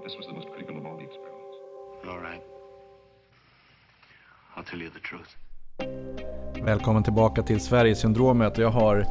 [0.00, 1.56] But this was the most critical of all the experiments.
[2.08, 2.42] All right.
[4.56, 5.36] I'll tell you the truth.
[6.64, 8.58] Välkommen tillbaka till Sverigesyndromet.
[8.58, 9.06] Jag har,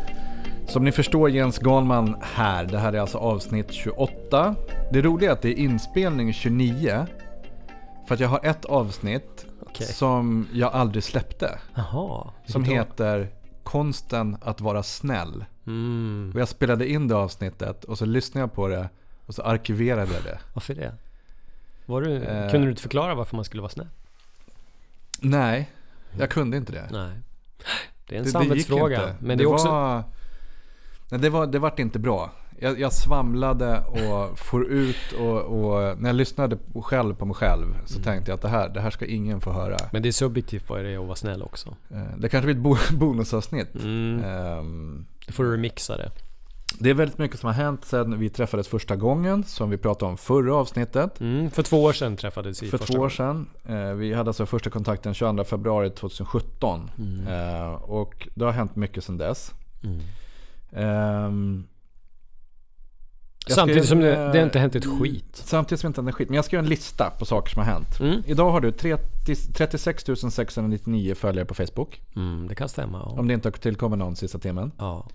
[0.67, 2.65] som ni förstår, Jens Ganman här.
[2.65, 4.55] Det här är alltså avsnitt 28.
[4.91, 7.05] Det roliga är att det är inspelning 29.
[8.07, 9.87] För att jag har ett avsnitt Okej.
[9.87, 11.59] som jag aldrig släppte.
[11.75, 12.31] Jaha.
[12.45, 12.71] Som då?
[12.71, 13.27] heter
[13.63, 15.45] Konsten att vara snäll.
[15.67, 16.31] Mm.
[16.35, 18.89] Och jag spelade in det avsnittet och så lyssnade jag på det
[19.29, 20.39] och så arkiverade jag det.
[20.53, 20.93] Varför det?
[21.85, 22.51] Var du, Eh.
[22.51, 23.87] kunde du inte förklara varför man skulle vara snäll?
[25.21, 25.69] Nej,
[26.19, 26.87] jag kunde inte det.
[26.91, 27.11] Nej.
[28.07, 29.15] Det är en Det- det samvetsfråga.
[29.19, 29.67] Men det är också...
[29.67, 30.03] Var,
[31.09, 32.31] nej, det, var, det vart inte bra.
[32.61, 37.65] Jag, jag svamlade och for ut och, och när jag lyssnade själv på mig själv
[37.85, 38.03] så Mm.
[38.03, 39.77] tänkte jag att det här, det här ska ingen få höra.
[39.91, 41.75] Men det är subjektivt vad det är att vara snäll också.
[41.91, 43.75] Eh, Det kanske blir ett bo- bonusavsnitt.
[43.75, 44.23] Mm.
[44.23, 46.11] Ehm, Då får du remixa det.
[46.79, 50.11] Det är väldigt mycket som har hänt sedan vi träffades första gången, som vi pratade
[50.11, 51.19] om förra avsnittet.
[51.19, 51.51] Mm.
[51.51, 53.47] För två år sedan träffades vi För två år sedan.
[53.65, 56.89] Eh, Vi hade alltså första kontakten 22 februari 2017.
[56.97, 57.27] Mm.
[57.27, 59.53] Eh, Och det har hänt mycket sedan dess.
[59.83, 59.99] Mm.
[63.45, 65.35] Ska- Samtidigt som det, eh, det inte hänt ett skit.
[65.45, 66.29] Samtidigt som det inte hänt skit.
[66.29, 67.99] Men jag ska göra en lista på saker som har hänt.
[67.99, 68.23] Mm.
[68.25, 72.01] Idag har du 30, 36 699 följare på Facebook.
[72.15, 72.97] Mm, det kan stämma.
[73.05, 73.19] Ja.
[73.19, 74.71] Om det inte har tillkommit någon sista timmen.
[74.77, 75.07] ja.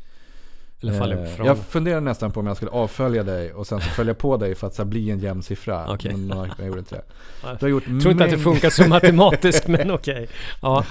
[0.82, 1.46] Eh.
[1.46, 4.54] Jag funderar nästan på om jag skulle avfölja dig och sen så följa på dig
[4.54, 5.92] för att så bli en jämn siffra.
[5.94, 6.16] Okej.
[6.16, 7.02] Men jag, jag gjorde inte det.
[7.42, 10.28] Du har gjort Jag tror inte att det funkar så matematiskt, men okej.
[10.62, 10.84] Ja.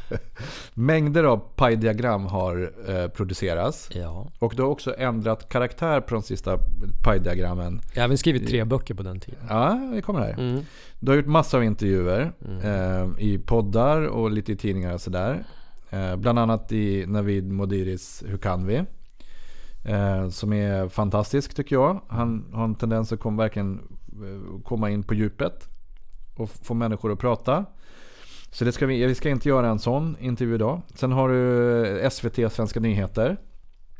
[0.74, 3.90] mängder av pajdiagram har eh, producerats.
[3.94, 4.30] ja.
[4.38, 6.58] Och du har också ändrat karaktär på de sista
[7.04, 7.80] pajdiagrammen.
[7.94, 9.40] Jag har även skrivit tre böcker på den tiden.
[9.48, 10.32] Ja, vi kommer här.
[10.32, 10.64] Mm.
[10.98, 15.44] Du har gjort massor av intervjuer eh, i poddar och lite i tidningar och sådär.
[15.90, 18.84] Eh, bland annat i Navid Modiris Hur kan vi?
[19.84, 22.00] Eh, som är fantastisk tycker jag.
[22.08, 23.78] Han har en tendens att kom, verkligen
[24.12, 25.68] eh, komma in på djupet
[26.36, 27.64] och få människor att prata.
[28.50, 30.80] Så det ska vi, vi ska inte göra en sån intervju idag.
[30.94, 33.36] Sen har du eh, SVT Svenska nyheter.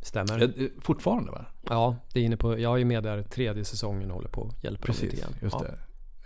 [0.02, 0.42] Stämmer.
[0.42, 1.44] Eh, Fortfarande va?
[1.68, 4.40] Ja, det är inne på, jag är ju med där tredje säsongen och håller på
[4.40, 5.34] och hjälper dem lite Precis, grann.
[5.42, 5.62] just ja.
[5.62, 5.78] det.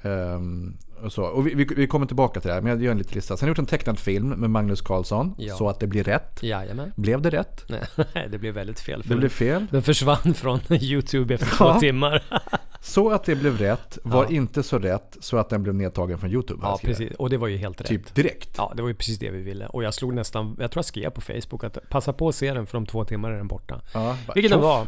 [0.04, 1.22] Ehm, och så.
[1.24, 3.36] och vi, vi, vi kommer tillbaka till det här, men jag gör en liten lista.
[3.36, 5.54] Sen har jag gjort en tecknad film med Magnus Carlsson, Ja.
[5.54, 6.42] så att det blir rätt.
[6.42, 6.92] Jajamän.
[6.96, 7.64] Blev det rätt?
[7.68, 7.82] Nej,
[8.30, 9.02] det blev väldigt fel.
[9.06, 9.66] Det blev fel.
[9.70, 11.72] Den försvann från YouTube efter Ja.
[11.74, 12.22] två timmar.
[12.80, 14.30] Så att det blev rätt var Ja.
[14.30, 16.60] inte så rätt så att den blev nedtagen från YouTube.
[16.62, 17.12] Ja, precis.
[17.18, 17.88] Och det var ju helt rätt.
[17.88, 18.54] Typ direkt.
[18.56, 19.66] Ja, det var ju precis det vi ville.
[19.66, 22.54] Och jag slog nästan, jag tror jag skrev på Facebook att passa på att se
[22.54, 23.80] den för om två timmar är den borta.
[23.94, 24.86] Ja, Vilket den var.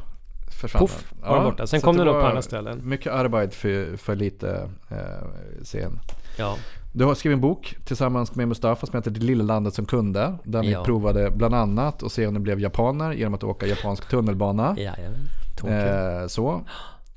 [0.50, 1.28] Försvann Puff, den.
[1.28, 1.66] var den borta.
[1.66, 2.80] Sen kom den upp på andra ställen.
[2.88, 5.26] Mycket arbete för, för lite eh,
[5.64, 6.00] scen.
[6.38, 6.56] Ja.
[6.92, 10.34] Du har skrivit en bok tillsammans med Mustafa som heter Det lilla landet som kunde.
[10.44, 10.84] Där ni Ja.
[10.84, 14.74] provade bland annat att se om ni blev japaner genom att åka japansk tunnelbana.
[14.78, 15.28] Jajamän.
[15.56, 15.74] Tokyo.
[15.76, 16.62] Eh, så.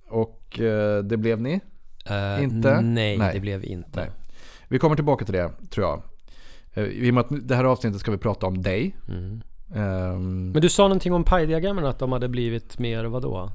[0.10, 1.60] Och eh, det blev ni.
[2.06, 2.82] Eh, inte?
[2.82, 3.34] Nej, Nej.
[3.34, 3.90] det blev inte.
[4.00, 4.10] Nej.
[4.68, 6.02] Vi kommer tillbaka till det, tror jag.
[6.74, 8.96] Eh, I och med att det här avsnittet ska vi prata om dig.
[9.08, 9.42] Mm.
[9.76, 13.52] Ehm, Men du sa någonting om pajdiagrammen att de hade blivit mer, vadå?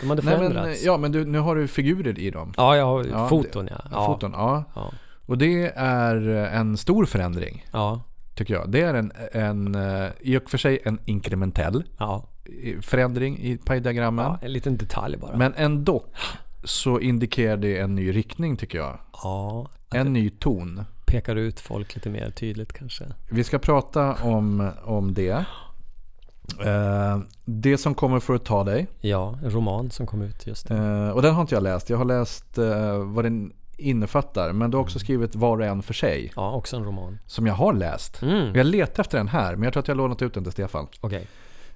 [0.00, 0.84] De hade nej, men, förändrats?
[0.84, 2.52] ja, men du, nu har du figurer i dem.
[2.56, 3.76] ja, jag har Ja, foton ja.
[3.90, 4.06] Ja.
[4.06, 4.64] Foton, ja.
[4.74, 4.90] Ja.
[5.26, 6.16] Och det är
[6.46, 8.00] en stor förändring, Ja.
[8.34, 8.70] tycker jag.
[8.70, 12.24] Det är en, en eh, i och för sig en inkrementell Ja.
[12.80, 14.24] förändring i pajdiagrammen.
[14.24, 14.38] ja.
[14.42, 15.36] En liten detalj bara.
[15.36, 16.04] Men ändå
[16.64, 18.98] så indikerar det en ny riktning, tycker jag.
[19.22, 19.66] ja.
[19.94, 20.84] En ny ton.
[21.14, 23.04] Pekar ut folk lite mer tydligt kanske.
[23.30, 25.44] Vi ska prata om, om det.
[26.64, 28.86] Eh, det som kommer för att ta dig.
[29.00, 30.74] Ja, en roman som kom ut just det.
[30.74, 31.90] Eh, och den har inte jag läst.
[31.90, 34.52] Jag har läst eh, vad den innefattar.
[34.52, 36.32] Men du har också skrivit Var och en för sig.
[36.36, 37.18] Ja, också en roman.
[37.26, 38.22] Som jag har läst.
[38.22, 38.54] Mm.
[38.54, 39.56] Jag letar efter den här.
[39.56, 40.86] Men jag tror att jag har lånat ut den till Stefan.
[41.00, 41.26] Okej.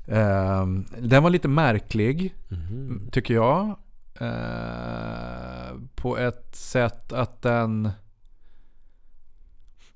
[0.07, 0.67] Eh,
[0.99, 2.35] den var lite märklig.
[2.49, 3.09] Mhm.
[3.13, 3.77] Tycker jag.
[4.21, 7.91] Eh, på ett sätt att den...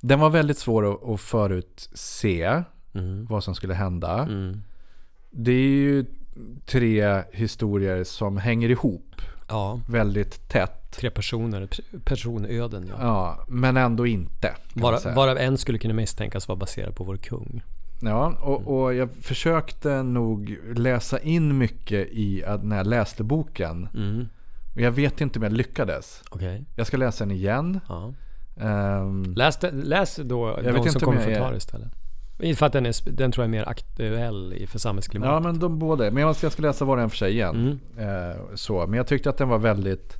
[0.05, 2.63] Den var väldigt svår att, att förutse.
[2.95, 3.27] Mm.
[3.27, 4.23] Vad som skulle hända.
[4.23, 4.63] Mm.
[5.31, 6.05] Det är ju
[6.67, 10.91] tre historier som hänger ihop Ja, väldigt tätt.
[10.91, 11.69] tre personer,
[12.04, 12.95] personöden ja.
[13.01, 14.54] Ja, men ändå inte.
[14.75, 17.63] Vara, varav en skulle kunna misstänkas vara baserad på vår kung.
[18.03, 23.89] Ja, och, och jag försökte nog läsa in mycket i att när jag läste boken.
[23.95, 24.28] Mm.
[24.77, 26.22] Jag vet inte om jag lyckades.
[26.31, 26.65] Okej.
[26.77, 27.81] Jag ska läsa den igen.
[27.89, 28.15] Ja.
[28.57, 31.93] Ehm, Läs, läs då vet de som om kommer jag är- förklara istället.
[32.57, 35.28] För att den, är, den tror jag är mer aktuell i för samhällsklimat.
[35.28, 36.10] ja, men de båda.
[36.10, 37.81] Men jag ska, jag ska läsa var och en för sig igen.
[37.97, 38.31] Mm.
[38.31, 38.87] Eh, så.
[38.87, 40.16] Men jag tyckte att den var väldigt...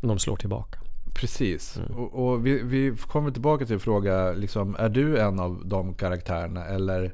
[0.00, 0.78] Om de slår tillbaka.
[1.14, 1.76] Precis.
[1.76, 1.92] Mm.
[1.98, 6.64] Och, och vi, vi kommer tillbaka till fråga, liksom, är du en av de karaktärerna?
[6.66, 7.12] Eller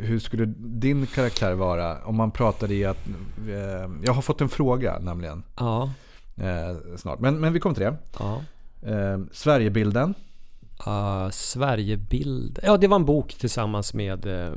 [0.00, 2.04] hur skulle din karaktär vara?
[2.04, 3.08] Om man pratar i att,
[3.48, 5.90] eh, jag har fått en fråga nämligen, Ja.
[6.36, 7.20] eh, snart.
[7.20, 7.96] Men, men vi kommer till det.
[8.18, 8.42] ja.
[8.90, 10.14] Eh, Sverigebilden.
[10.86, 12.58] Uh, Sverigebild.
[12.62, 14.52] Ja, det var en bok tillsammans med, eh,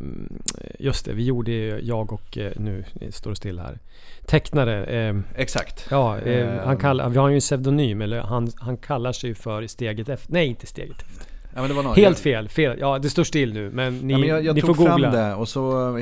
[0.79, 3.79] just det, vi gjorde, jag och, eh, nu står det still här,
[4.25, 5.23] tecknare.
[5.35, 5.87] Exakt.
[5.91, 6.17] ja,
[6.65, 10.33] han kallar, vi har ju en pseudonym, eller han, han kallar sig för Steget Efter.
[10.33, 11.27] Nej, inte Steget Efter.
[11.55, 12.77] Ja, men det var någon, Helt jag, fel, fel.
[12.79, 15.01] Ja, det står still nu, men ni, Ja, men jag jag ni tog får fram
[15.01, 15.11] googla.
[15.11, 15.97] det och så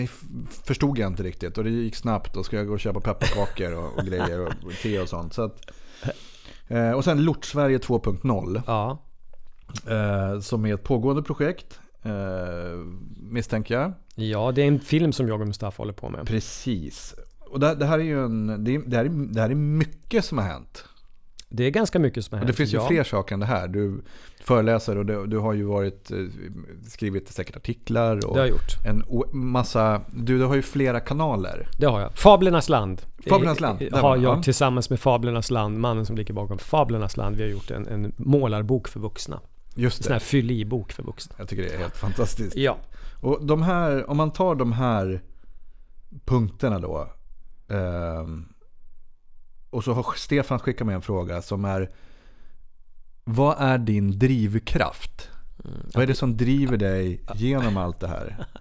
[0.63, 1.57] förstod jag inte riktigt.
[1.57, 4.53] Och det gick snabbt och ska jag gå och köpa pepparkakor och, och grejer och,
[4.83, 5.33] te och sånt.
[5.33, 5.71] Så att,
[6.95, 8.62] och sen Lort Sverige 2.0.
[8.67, 9.00] Ja,
[9.89, 11.79] Eh, som är ett pågående projekt.
[12.03, 12.12] Eh,
[13.18, 13.94] misstänker jag.
[14.15, 16.27] ja, det är en film som jag och Mustafa håller på med.
[16.27, 17.15] Precis.
[17.39, 20.25] Och det, det här är ju en, det, det, här är, det här är mycket
[20.25, 20.85] som har hänt.
[21.53, 22.57] Det är ganska mycket som har Och hänt.
[22.57, 22.88] det finns ju ja.
[22.88, 23.68] fler saker än det här.
[23.68, 24.01] Du
[24.44, 26.17] föreläser och du, du har ju varit, eh,
[26.88, 28.15] skrivit säkert artiklar.
[28.15, 28.85] Och Det har jag gjort.
[28.85, 29.03] en
[29.39, 31.67] massa, du, du har ju flera kanaler.
[31.79, 32.17] Det har jag.
[32.17, 33.01] Fablernas land.
[33.29, 34.44] Fablernas land, Eh, Har jag ja.
[34.44, 37.35] tillsammans med Fablernas land, mannen som ligger bakom Fablernas land.
[37.35, 39.39] Vi har gjort en, en målarbok för vuxna.
[39.75, 40.25] En Just sån här det.
[40.25, 41.35] fyllibok för vuxna.
[41.38, 42.56] Jag tycker det är helt fantastiskt.
[42.57, 42.77] Ja.
[43.21, 45.21] Och de här, om man tar de här
[46.25, 47.07] punkterna då.
[47.68, 48.45] ehm,
[49.69, 51.91] och så har Stefan skickat med en fråga som är
[53.23, 55.29] Vad är din drivkraft?
[55.94, 58.45] Vad är det som driver dig genom allt det här?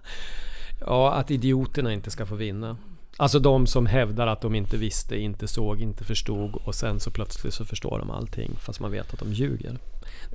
[0.85, 2.77] Ja, att idioterna inte ska få vinna.
[3.21, 7.11] Alltså de som hävdar att de inte visste, inte såg, inte förstod och sen så
[7.11, 9.77] plötsligt så förstår de allting fast man vet att de ljuger.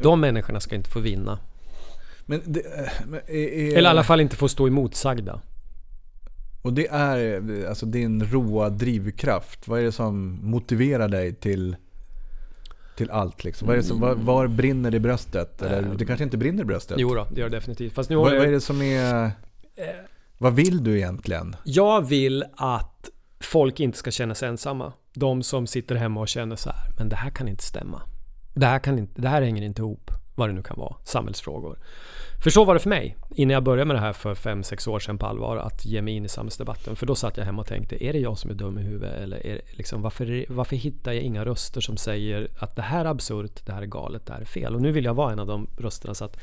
[0.03, 1.39] De människorna ska inte få vinna.
[2.27, 5.41] Men det, eh, men är, är, Eller i alla fall inte få stå emotsagda.
[6.63, 9.69] Och det är alltså din råa drivkraft.
[9.69, 11.77] Vad är det som motiverar dig till,
[12.97, 13.67] till allt liksom?
[13.67, 15.63] Vad är det som, var, var brinner det i bröstet?
[15.63, 16.97] Eller det kanske inte brinner i bröstet?
[17.01, 17.93] Jo då, det gör det definitivt.
[17.93, 18.57] Fast nu Vad, håller vad är jag...
[18.57, 19.31] det som är...
[20.39, 21.57] Vad vill du egentligen?
[21.65, 23.11] Jag vill att
[23.41, 24.93] folk inte ska känna sig ensamma.
[25.15, 28.03] De som sitter hemma och känner så här, men det här kan inte stämma.
[28.55, 30.11] Det här, kan inte, det här hänger inte ihop.
[30.35, 30.97] Vad det nu kan vara.
[31.05, 31.79] Samhällsfrågor.
[32.43, 33.17] För så var det för mig.
[33.35, 35.57] Innan jag började med det här för 5-6 år sedan på allvar.
[35.57, 36.97] Att ge mig in i samhällsdebatten.
[36.97, 39.15] För då satt jag hemma och tänkte, är det jag som är dum i huvudet?
[39.23, 43.05] Eller är det liksom, varför, varför hittar jag inga röster som säger att det här
[43.05, 44.75] är absurt, det här är galet, det här är fel?
[44.75, 46.15] Och nu vill jag vara en av de rösterna.
[46.15, 46.37] Så att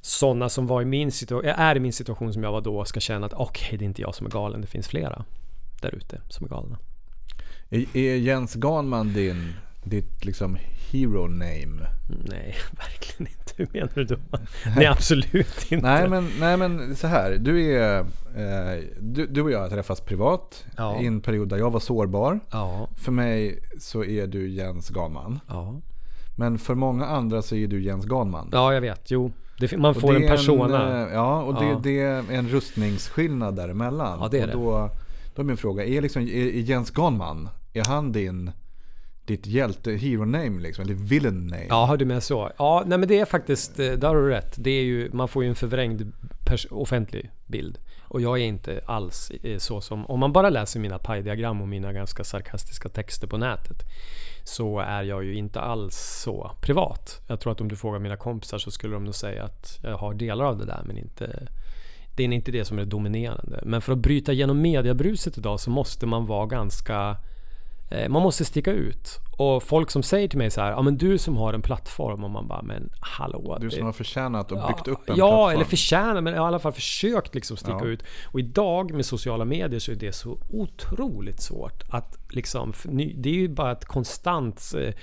[0.00, 3.00] sådana som var i min situation, är i min situation som jag var då ska
[3.00, 5.24] känna att okej, det är inte jag som är galen, det finns flera
[5.80, 6.78] där ute som är galna.
[7.70, 9.52] Är, är Jens Ganman din,
[9.84, 10.58] ditt liksom
[10.90, 11.86] hero name?
[12.24, 13.52] Nej, verkligen inte.
[13.56, 14.16] Hur menar du då?
[14.76, 15.86] Nej, absolut inte.
[15.86, 17.30] Nej men, nej men så här.
[17.38, 17.98] Du, är,
[18.36, 21.00] eh, du, du och jag har träffats privat Ja.
[21.02, 22.40] i en period där jag var sårbar.
[22.50, 25.40] Ja, För mig så är du Jens Ganman.
[25.48, 25.80] ja.
[26.36, 28.48] Men för många andra så är du Jens Ganman.
[28.52, 29.10] Ja, jag vet.
[29.10, 31.06] Jo, det, man får en persona.
[31.06, 31.80] eh, ja, och det, Ja.
[31.82, 34.18] det är en rustningsskillnad däremellan.
[34.20, 34.90] Ja, det är och då,
[35.34, 38.50] då är min fråga, är, liksom, är, Jens Ganman, är han din,
[39.24, 40.84] ditt hjälte, hero name liksom?
[40.84, 41.66] Eller villain name?
[41.68, 42.50] Ja, har du med så?
[42.58, 44.54] Ja, nej men det är faktiskt, eh, där har du rätt.
[44.58, 46.12] Det är ju, man får ju en förvrängd
[46.70, 47.78] offentlig bild.
[48.10, 51.68] Och jag är inte alls eh, så som, om man bara läser mina pajdiagram och
[51.68, 53.82] mina ganska sarkastiska texter på nätet.
[54.48, 57.20] Så är jag ju inte alls så privat.
[57.26, 59.98] Jag tror att om du frågar mina kompisar så skulle de nog säga att jag
[59.98, 61.48] har delar av det där men inte
[62.16, 63.60] det är inte det som är det dominerande.
[63.64, 67.16] Men för att bryta igenom mediebruset idag så måste man vara ganska
[68.08, 69.18] man måste sticka ut.
[69.38, 72.24] Och folk som säger till mig så här, ja men du som har en plattform
[72.24, 73.58] och man bara, men hallå.
[73.60, 75.54] Du det- som har förtjänat och byggt upp en ja, plattform.
[75.54, 77.84] eller förtjänar, men i alla fall försökt liksom sticka Ja.
[77.86, 78.02] ut.
[78.26, 82.72] Och idag med sociala medier så är det så otroligt svårt att liksom,
[83.14, 84.94] det är ju bara ett konstant eh,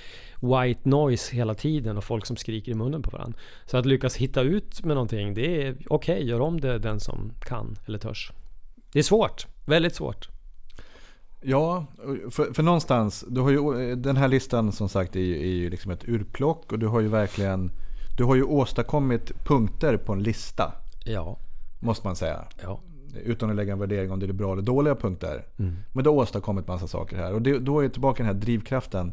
[0.48, 3.38] white noise hela tiden och folk som skriker i munnen på varandra.
[3.66, 7.32] Så att lyckas hitta ut med någonting, det är okej, gör om det den som
[7.40, 8.32] kan eller törs.
[8.92, 10.28] Det är svårt, väldigt svårt.
[11.40, 11.86] Ja,
[12.30, 15.70] för, för någonstans, du har ju, den här listan som sagt är ju, är ju
[15.70, 17.70] liksom ett urplock och du har ju verkligen
[18.16, 20.72] Du har ju åstadkommit punkter på en lista,
[21.04, 21.38] Ja,
[21.80, 22.44] måste man säga.
[22.62, 22.80] ja.
[23.24, 25.44] Utan att lägga en värdering om det är bra eller dåliga punkter.
[25.92, 27.32] Men du har åstadkommit massa saker här.
[27.34, 29.12] Och det, då är jag tillbaka den här drivkraften.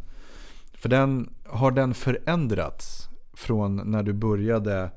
[0.73, 4.89] För den, har den förändrats från när du började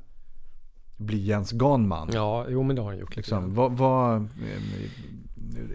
[0.97, 2.11] bli Jens Ganman?
[2.13, 3.17] Ja, jo men det har han gjort.
[3.17, 3.39] Liksom.
[3.45, 4.29] Liksom, vad, vad,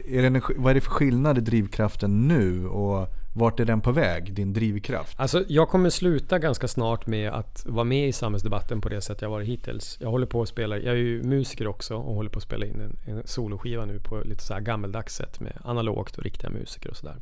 [0.08, 3.82] är det en, vad är det för skillnad i drivkraften nu och vart är den
[3.82, 5.20] på väg, din drivkraft?
[5.20, 9.22] Alltså, jag kommer sluta ganska snart med att vara med i samhällsdebatten på det sätt
[9.22, 9.98] jag varit hittills.
[10.02, 12.66] Jag håller på att spela, jag är ju musiker också och håller på att spela
[12.66, 16.50] in en, en soloskiva nu på lite så här gammeldags sätt med analogt och riktiga
[16.50, 17.16] musiker och sådär.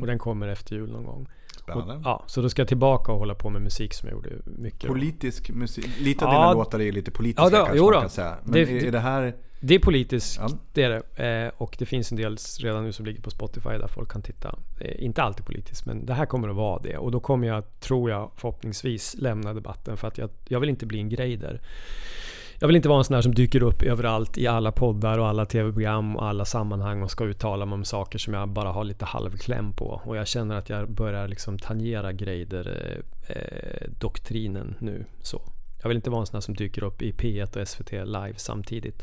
[0.00, 1.28] Och den kommer efter jul någon gång.
[1.76, 2.08] Och, Spännande.
[2.08, 4.88] ja, så då ska jag tillbaka och hålla på med musik som jag gjorde mycket.
[4.88, 6.40] Politisk musik, lite av Ja.
[6.40, 8.00] dina låtar är lite politiska Ja, då- kanske jo man då.
[8.00, 8.36] kan säga.
[8.44, 9.34] Men Det- är, är det här...
[9.62, 10.48] Det är politiskt, Ja.
[10.72, 11.44] det är det.
[11.46, 14.22] Eh, och det finns en del redan nu som ligger på Spotify där folk kan
[14.22, 14.54] titta.
[14.80, 16.96] Eh, inte alltid politiskt, men det här kommer att vara det.
[16.96, 20.86] Och då kommer jag, tror jag, förhoppningsvis lämna debatten för att jag, jag vill inte
[20.86, 21.60] bli en grader.
[22.62, 25.28] Jag vill inte vara en sån här som dyker upp överallt i alla poddar och
[25.28, 28.84] alla tv-program och alla sammanhang och ska uttala mig om saker som jag bara har
[28.84, 30.00] lite halvkläm på.
[30.04, 35.04] Och jag känner att jag börjar liksom tangera grader-doktrinen nu.
[35.22, 35.42] Så.
[35.82, 38.34] Jag vill inte vara en sån här som dyker upp i P1 och SVT live
[38.36, 39.02] samtidigt.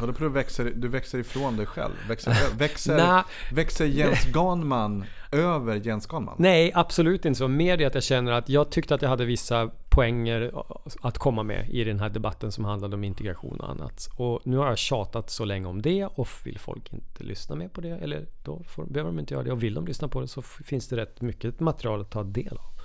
[0.00, 1.92] Ja, då du, växer, du växer ifrån dig själv.
[2.08, 3.22] Växer, växer,
[3.52, 6.34] växer Jens Ganman över Jens Ganman?
[6.38, 7.48] Nej, absolut inte så.
[7.48, 10.52] Mer det att jag känner att jag tyckte att jag hade vissa poänger
[11.00, 14.08] att komma med i den här debatten som handlade om integration och annat.
[14.16, 17.68] Och nu har jag tjatat så länge om det och vill folk inte lyssna mer
[17.68, 19.52] på det, eller då får, behöver de inte göra det.
[19.52, 22.58] Och vill de lyssna på det så finns det rätt mycket material att ta del
[22.58, 22.75] av.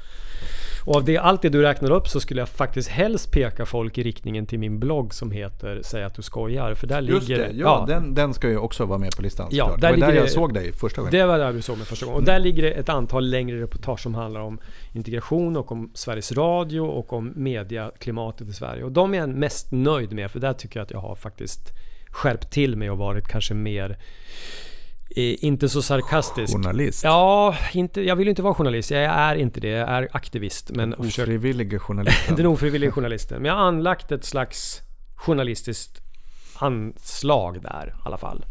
[0.86, 3.98] Och av det, allt det du räknar upp så skulle jag faktiskt helst peka folk
[3.98, 6.74] i riktningen till min blogg som heter Säg att du skojar.
[6.76, 7.48] För där Just ligger...
[7.48, 9.82] det, ja, Den, den ska ju också vara med på listan Ja, såklart.
[9.82, 11.12] där Det var där jag det- såg dig första gången.
[11.12, 12.20] Det var där du såg mig första gången.
[12.20, 14.60] Och där ligger det ett antal längre reportage som handlar om
[14.94, 18.84] integration och om Sveriges Radio och om mediaklimatet i Sverige.
[18.84, 21.70] Och de är jag mest nöjd med för där tycker jag att jag har faktiskt
[22.10, 23.98] skärpt till mig och varit kanske mer
[25.16, 26.54] inte så sarkastisk.
[26.54, 27.04] Journalist.
[27.04, 28.92] Ja, inte, jag vill inte vara journalist.
[28.92, 29.68] Jag är inte det.
[29.68, 30.72] Jag är aktivist.
[30.72, 32.36] Men försöker Ofrivillige journalisten.
[32.38, 33.42] den ofrivilliga journalisten.
[33.42, 34.82] Men jag har anlagt ett slags
[35.16, 36.02] journalistiskt
[36.56, 38.46] anslag där i alla fall.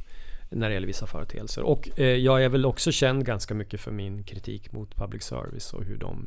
[0.51, 1.63] När det gäller vissa företeelser.
[1.63, 5.73] Och eh, jag är väl också känd ganska mycket för min kritik mot public service
[5.73, 6.27] och hur de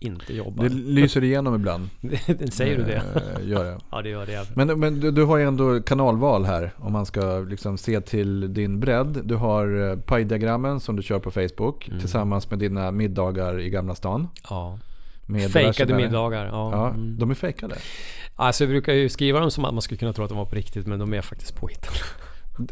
[0.00, 0.64] inte jobbar.
[0.64, 1.88] Det lyser igenom ibland.
[2.52, 3.02] Säger du det?
[3.40, 3.78] Eh, Gör det.
[3.90, 4.46] Ja, det gör det.
[4.56, 8.54] Men, men du, du har ju ändå kanalval här om man ska liksom se till
[8.54, 9.20] din bredd.
[9.24, 12.00] Du har eh, pajdiagrammen som du kör på Facebook Mm.
[12.00, 14.28] tillsammans med dina middagar i Gamla stan.
[14.50, 14.78] Ja.
[15.26, 16.46] Med Fejkade middagar.
[16.46, 16.70] Ja.
[16.72, 17.18] Ja, Mm.
[17.18, 17.74] de är fejkade.
[18.36, 20.44] Alltså jag brukar ju skriva dem som att man skulle kunna tro att de var
[20.44, 21.98] på riktigt men de är faktiskt påhittade.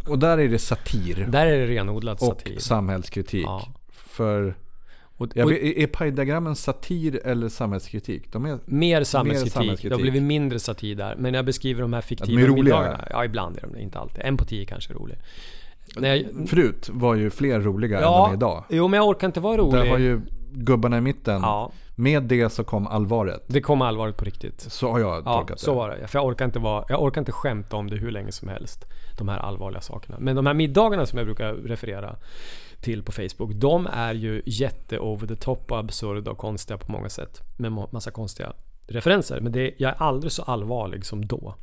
[0.07, 2.59] Och där är det satir Där är det renodlad och satir.
[2.59, 3.45] samhällskritik.
[3.47, 3.63] Ja.
[3.93, 4.55] För
[5.19, 8.33] Och, och vet, är pajdiagrammen satir eller samhällskritik?
[8.33, 9.53] De är, mer samhällskritik.
[9.53, 9.91] samhällskritik.
[9.91, 11.15] Det har blivit mindre satir där.
[11.19, 13.05] Men när jag beskriver de här fiktiva de middagarna.
[13.11, 13.77] Ja, ibland är de.
[13.81, 14.25] Inte alltid.
[14.25, 15.17] En på tio kanske är rolig.
[15.97, 18.65] När jag, förut var ju fler roliga än de ja, är idag.
[18.69, 19.73] jo men jag orkar inte vara rolig.
[19.81, 20.21] Där har ju
[20.53, 21.43] gubbarna i mitten.
[21.43, 23.45] Ja, Med det så kom allvaret.
[23.47, 24.61] det kom allvaret på riktigt.
[24.61, 25.77] Så har jag Ja, tolkat så det.
[25.77, 26.07] var det.
[26.07, 28.85] För jag orkar, inte vara, jag orkar inte skämta om det hur länge som helst.
[29.19, 30.17] De här allvarliga sakerna.
[30.21, 32.17] Men de här middagarna som jag brukar referera
[32.81, 33.53] till på Facebook.
[33.55, 37.43] De är ju jätte over the top och absurda och konstiga på många sätt.
[37.57, 38.53] Med ma- massa konstiga
[38.87, 39.41] referenser.
[39.41, 41.55] Men det, jag är aldrig så allvarlig som då.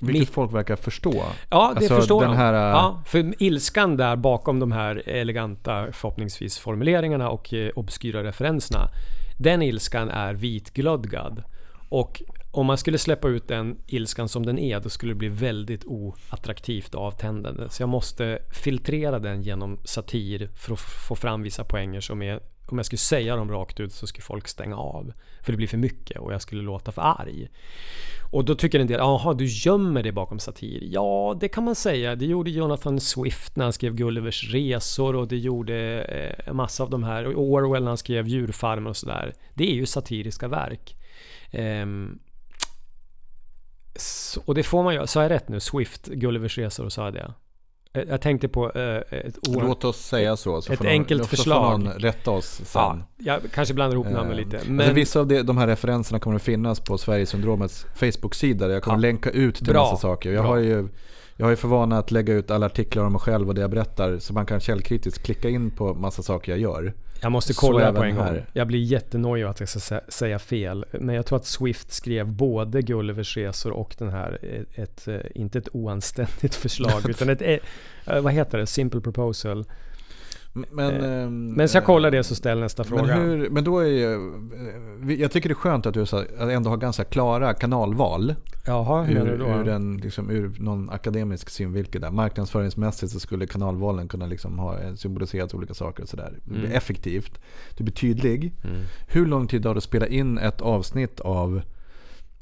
[0.00, 1.12] Vilket Mitt- folk verkar förstå.
[1.50, 2.36] Ja, det Alltså, förstår den de.
[2.36, 8.24] här, äh, ja, för ilskan där bakom de här eleganta, förhoppningsvis, formuleringarna och eh, obskyra
[8.24, 8.88] referenserna.
[9.38, 11.42] Den ilskan är vitglödgad.
[11.88, 12.22] Och
[12.54, 15.84] om man skulle släppa ut den ilskan som den är, då skulle det bli väldigt
[15.84, 17.68] oattraktivt och avtändande.
[17.70, 22.40] Så jag måste filtrera den genom satir för att få fram vissa poänger som är
[22.72, 25.12] om jag skulle säga dem rakt ut så skulle folk stänga av.
[25.42, 27.48] För det blir för mycket och jag skulle låta för arg.
[28.32, 30.82] Och då tycker en del, jaha du gömmer dig bakom satir.
[30.82, 32.16] Ja, det kan man säga.
[32.16, 36.82] Det gjorde Jonathan Swift när han skrev Gullivers resor och det gjorde eh, en massa
[36.82, 37.36] av de här.
[37.36, 39.34] Orwell när han skrev Djurfarmen och sådär.
[39.54, 40.96] Det är ju satiriska verk.
[41.50, 42.18] Ehm,
[44.44, 45.60] och det får man ju, sa jag rätt nu?
[45.60, 47.32] Swift, Gullivers resor sa jag det?
[47.94, 49.62] Eh, Jag tänkte på eh, ett ord.
[49.62, 50.62] Låt oss säga så.
[50.62, 51.80] så Ett någon, enkelt förslag.
[51.80, 52.82] någon rätta oss sen.
[52.82, 54.56] Ja, jag kanske blandar ihop namnen Eh, lite.
[54.56, 58.66] Alltså Men vissa av de, de här referenserna kommer att finnas på Sverigesyndromets Facebook-sida.
[58.66, 59.00] Där jag kommer Ja.
[59.00, 59.82] länka ut till Bra.
[59.82, 60.32] massa saker.
[60.32, 60.52] Jag Bra.
[60.52, 60.88] har, ju,
[61.36, 63.60] jag har ju för vana att lägga ut alla artiklar om mig själv och det
[63.60, 64.18] jag berättar.
[64.18, 66.94] Så man kan källkritiskt klicka in på massa saker jag gör.
[67.22, 68.24] Jag måste kolla på en gång.
[68.24, 68.46] här.
[68.52, 70.84] Jag blir jättenojig att jag ska sä- säga fel.
[70.92, 75.20] Men jag tror att Swift skrev både Gullivers resor och den här, ett, ett, eh,
[75.34, 78.66] inte ett oanständigt förslag, utan ett, eh, vad heter det?
[78.66, 79.64] Simple proposal.
[80.52, 83.02] Men, Eh, ehm, Men så jag kollar det så ställ nästa fråga.
[83.02, 84.12] Men, hur, men då är ju,
[85.10, 88.34] eh, jag tycker det är skönt att du så- ändå har ganska klara kanalval.
[88.66, 89.50] Jaha, hur menar Ur, du då?
[89.50, 92.10] ur, en, liksom, ur någon akademisk synvinkel där.
[92.10, 96.38] Marknadsföringsmässigt så skulle kanalvalen kunna liksom ha eh, symboliserat olika saker och sådär.
[96.44, 96.72] Det blir Mm.
[96.76, 97.40] effektivt.
[97.76, 98.52] Du blir tydlig.
[98.64, 98.80] Mm.
[99.08, 101.62] Hur lång tid har att spela in ett avsnitt av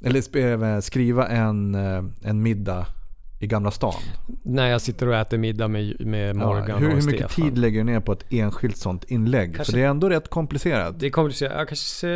[0.02, 0.36] eller
[0.74, 1.74] eh, skriva en,
[2.22, 2.86] en middag
[3.42, 3.92] i Gamla stan?
[4.42, 7.48] När jag sitter och äter middag med, med Morgan Ja, hur, och hur mycket Stefan.
[7.50, 9.56] tid lägger du ner på ett enskilt sånt inlägg?
[9.56, 11.00] Kanske- För det är ändå rätt komplicerat.
[11.00, 11.52] Det är komplicerat.
[11.56, 12.06] Jag kanske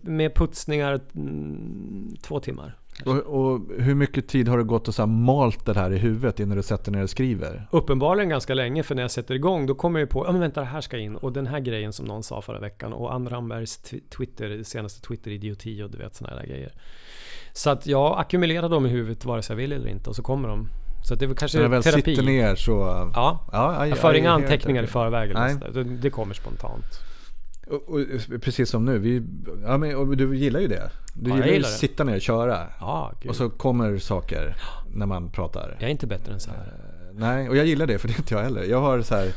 [0.00, 2.78] med putsningar mm, två timmar.
[3.04, 6.40] Och, och hur mycket tid har det gått så här malt det här i huvudet
[6.40, 7.68] innan du sätter ner och skriver?
[7.72, 10.60] Uppenbarligen ganska länge för när jag sätter igång då kommer jag på ja men vänta
[10.60, 13.28] det här ska in och den här grejen som någon sa förra veckan och Ann
[13.28, 16.72] Rambergs tw- Twitter, senaste Twitter-idioti och du vet såna här grejer.
[17.56, 20.22] Så att jag ackumulerar dem i huvudet vare sig jag vill eller inte och så
[20.22, 20.68] kommer de.
[21.02, 22.02] Så att det är väl kanske När väl terapi.
[22.02, 22.72] sitter ner så...
[23.14, 23.40] Ja.
[23.52, 25.34] ja aj, Jag för inga anteckningar i förväg.
[25.74, 26.84] Det, det kommer spontant.
[27.66, 28.00] Och, och,
[28.40, 28.98] precis som nu.
[28.98, 29.22] Vi,
[29.62, 30.90] ja, men, du gillar ju det.
[31.14, 32.66] Du Ja, jag gillar ju gillar att sitta ner och köra.
[32.80, 33.30] Ja, gud.
[33.30, 34.56] Och så kommer saker
[34.94, 35.76] när man pratar.
[35.78, 36.72] Jag är inte bättre än så här.
[37.14, 38.62] Nej, och jag gillar det för det är inte jag heller.
[38.64, 39.32] Jag har så här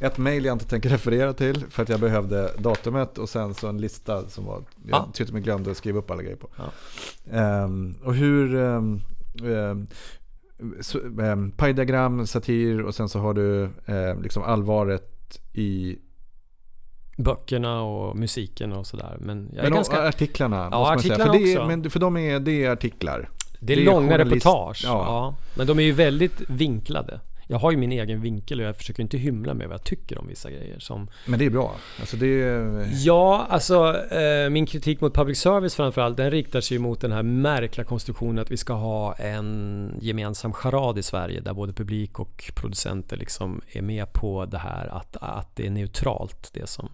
[0.00, 3.68] ett mail jag inte tänker referera till för att jag behövde datumet och sen så
[3.68, 5.08] en lista som var, jag Ja.
[5.12, 6.48] tyckte mig glömde att skriva upp alla grejer på.
[6.56, 6.64] Ja.
[7.38, 9.00] Ehm, och hur, um,
[11.18, 13.70] um, pajdiagram, satir och sen så har du
[14.22, 15.98] liksom allvaret i
[17.16, 19.16] Böckerna och musiken och sådär.
[19.20, 20.00] Men jag är men ganska...
[20.00, 20.68] och artiklarna.
[20.72, 21.14] Ja, måste man säga.
[21.14, 21.66] artiklarna För, det är, också.
[21.68, 23.30] men för de är, det är artiklar.
[23.60, 24.82] Det är, Det är långa journalist- reportage.
[24.84, 25.04] ja.
[25.06, 25.34] Ja.
[25.56, 27.20] Men de är ju väldigt vinklade.
[27.50, 30.18] Jag har ju min egen vinkel och jag försöker inte hymla med vad jag tycker
[30.18, 30.78] om vissa grejer.
[30.78, 31.76] Som, Men det är bra.
[32.00, 36.78] Alltså det är, ja, alltså eh, min kritik mot public service framförallt, den riktar sig
[36.78, 41.52] mot den här märkliga konstruktionen att vi ska ha en gemensam charad i Sverige där
[41.54, 46.50] både publik och producenter liksom är med på det här att, att det är neutralt
[46.52, 46.88] det som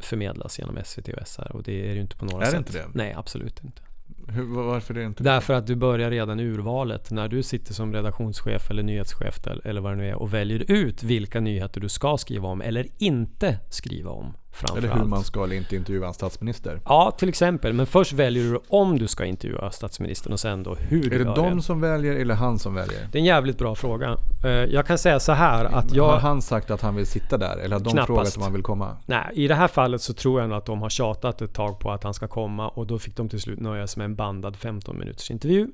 [0.00, 2.58] förmedlas genom SVT och SR och det är det ju inte på några Är det
[2.58, 2.66] sätt.
[2.66, 2.84] inte det?
[2.92, 3.82] Nej, absolut inte
[4.28, 7.74] hur, varför är det inte Därför att du börjar redan i urvalet när du sitter
[7.74, 11.80] som redaktionschef eller nyhetschef eller- eller vad det nu är och väljer ut vilka nyheter
[11.80, 14.34] du ska skriva om eller inte skriva om.
[14.76, 16.80] Eller hur man ska eller inte intervjua en statsminister.
[16.84, 17.72] Ja, till exempel.
[17.72, 21.24] Men först väljer du om du ska intervjua statsministern och sen då hur du Är
[21.24, 21.62] det de det.
[21.62, 23.08] som väljer eller han som väljer?
[23.12, 24.16] Det är en jävligt bra fråga.
[24.44, 26.18] Eh, Jag kan säga så här att Har jag...
[26.18, 27.56] han sagt att han vill sitta där?
[27.56, 28.06] Eller har de Knappast.
[28.06, 28.96] frågat om han vill komma?
[29.06, 31.78] Nej, i det här fallet så tror jag nog att de har tjatat ett tag
[31.80, 34.14] på att han ska komma och då fick de till slut nöja sig med en
[34.14, 35.68] bandad 15 minuters intervju.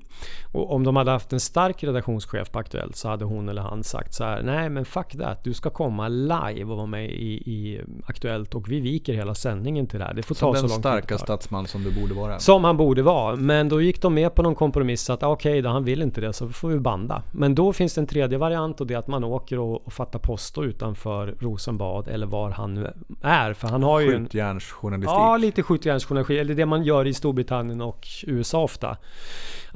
[0.52, 3.85] Och om de hade haft en stark redaktionschef på Aktuellt så hade hon eller han
[3.85, 7.32] sagt så här: Nej men fuck that, du ska komma live och vara med i,
[7.35, 10.14] i Aktuellt och vi viker hela sändningen till det här.
[10.14, 11.24] Det får Som ta så den lång starka tid det tar.
[11.24, 12.38] statsman som du borde vara.
[12.38, 13.37] Som han borde vara.
[13.37, 16.20] Men då gick de med på någon kompromiss att ah, okej då, han vill inte
[16.20, 17.22] det så får vi banda.
[17.32, 19.92] Men då finns det en tredje variant och det är att man åker och, och
[19.92, 23.52] fattar posto utanför Rosenbad eller var han nu är.
[23.52, 24.10] För han har ju.
[24.10, 25.14] Skjutjärnsjournalistik.
[25.16, 26.38] Ja, lite skjutjärnsjournalistik.
[26.38, 28.96] Eller det man gör i Storbritannien och USA ofta.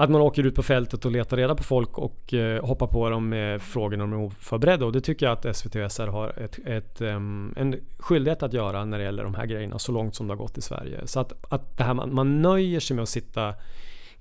[0.00, 3.10] Att man åker ut på fältet och letar reda på folk och eh, hoppar på
[3.10, 4.86] dem med frågor när de är oförberedda.
[4.86, 8.52] Och det tycker jag att SVT och SR har ett, ett, em, en skyldighet att
[8.52, 11.06] göra när det gäller de här grejerna så långt som det har gått i Sverige.
[11.06, 13.54] Så att, att det här, man, man nöjer sig med att sitta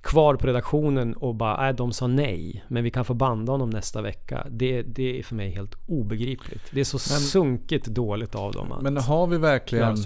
[0.00, 2.64] kvar på redaktionen och bara nej, de sa nej.
[2.68, 4.46] Men vi kan få banda honom nästa vecka.
[4.50, 6.62] Det, det är för mig helt obegripligt.
[6.70, 9.96] Det är så sunkigt dåligt av dem att Men har vi verkligen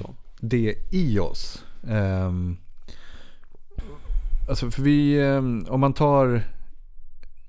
[0.40, 1.64] det i oss?
[1.82, 2.56] Um,
[4.48, 6.42] alltså för vi, ehm, om man tar...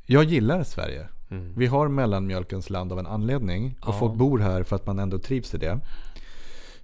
[0.06, 1.08] Jag gillar Sverige.
[1.32, 1.54] Mm.
[1.58, 3.76] Vi har mellanmjölkens land av en anledning.
[3.82, 4.00] Och Ja.
[4.00, 5.80] folk bor här för att man ändå trivs i det.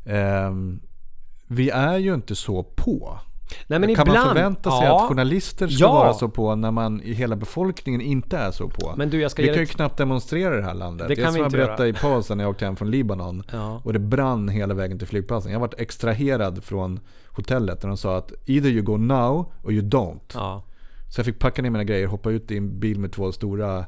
[0.05, 0.79] Ehm,
[1.47, 3.19] vi är ju inte så på.
[3.67, 5.93] Nej, men kan ibland, man förvänta sig ja, att journalister ska Ja.
[5.93, 8.93] vara så på när man i hela befolkningen inte är så på?
[8.97, 11.07] Men du, jag ska vi kan ju knappt demonstrera i det här landet.
[11.07, 11.97] Det är kan vi som jag berättade göra.
[11.97, 13.43] i pausen när jag åkte hem från Libanon.
[13.51, 13.81] Ja.
[13.83, 15.51] Och det brann hela vägen till flygplatsen.
[15.51, 19.81] Jag varit extraherad från hotellet när de sa att either you go now or you
[19.89, 20.31] don't.
[20.33, 20.63] Ja.
[21.09, 23.85] Så jag fick packa ner mina grejer, hoppa ut i en bil med två stora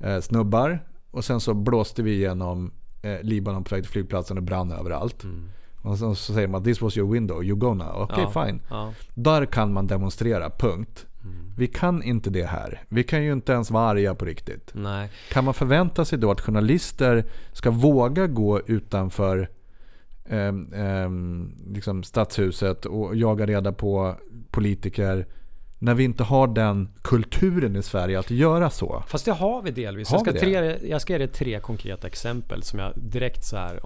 [0.00, 0.84] eh, snubbar.
[1.10, 5.24] Och sen så blåste vi igenom eh, Libanon på väg till flygplatsen och brann överallt.
[5.82, 8.02] Och sen så säger man this was your window, you go now.
[8.02, 8.44] Okej, Ja.
[8.46, 8.60] fine.
[8.70, 8.92] Ja.
[9.14, 11.06] Där kan man demonstrera, punkt.
[11.24, 11.52] Mm.
[11.56, 12.82] Vi kan inte det här.
[12.88, 14.70] Vi kan ju inte ens vara arga på riktigt.
[14.72, 15.10] Nej.
[15.32, 19.48] Kan man förvänta sig då att journalister ska våga gå utanför
[20.28, 24.14] ehm, ehm, liksom stadshuset och jaga reda på
[24.50, 25.26] politiker
[25.78, 29.02] när vi inte har den kulturen i Sverige att göra så?
[29.06, 30.08] Fast det har vi delvis.
[30.08, 33.44] Har jag, ska vi tre, jag ska ge dig tre konkreta exempel som jag direkt
[33.44, 33.80] så här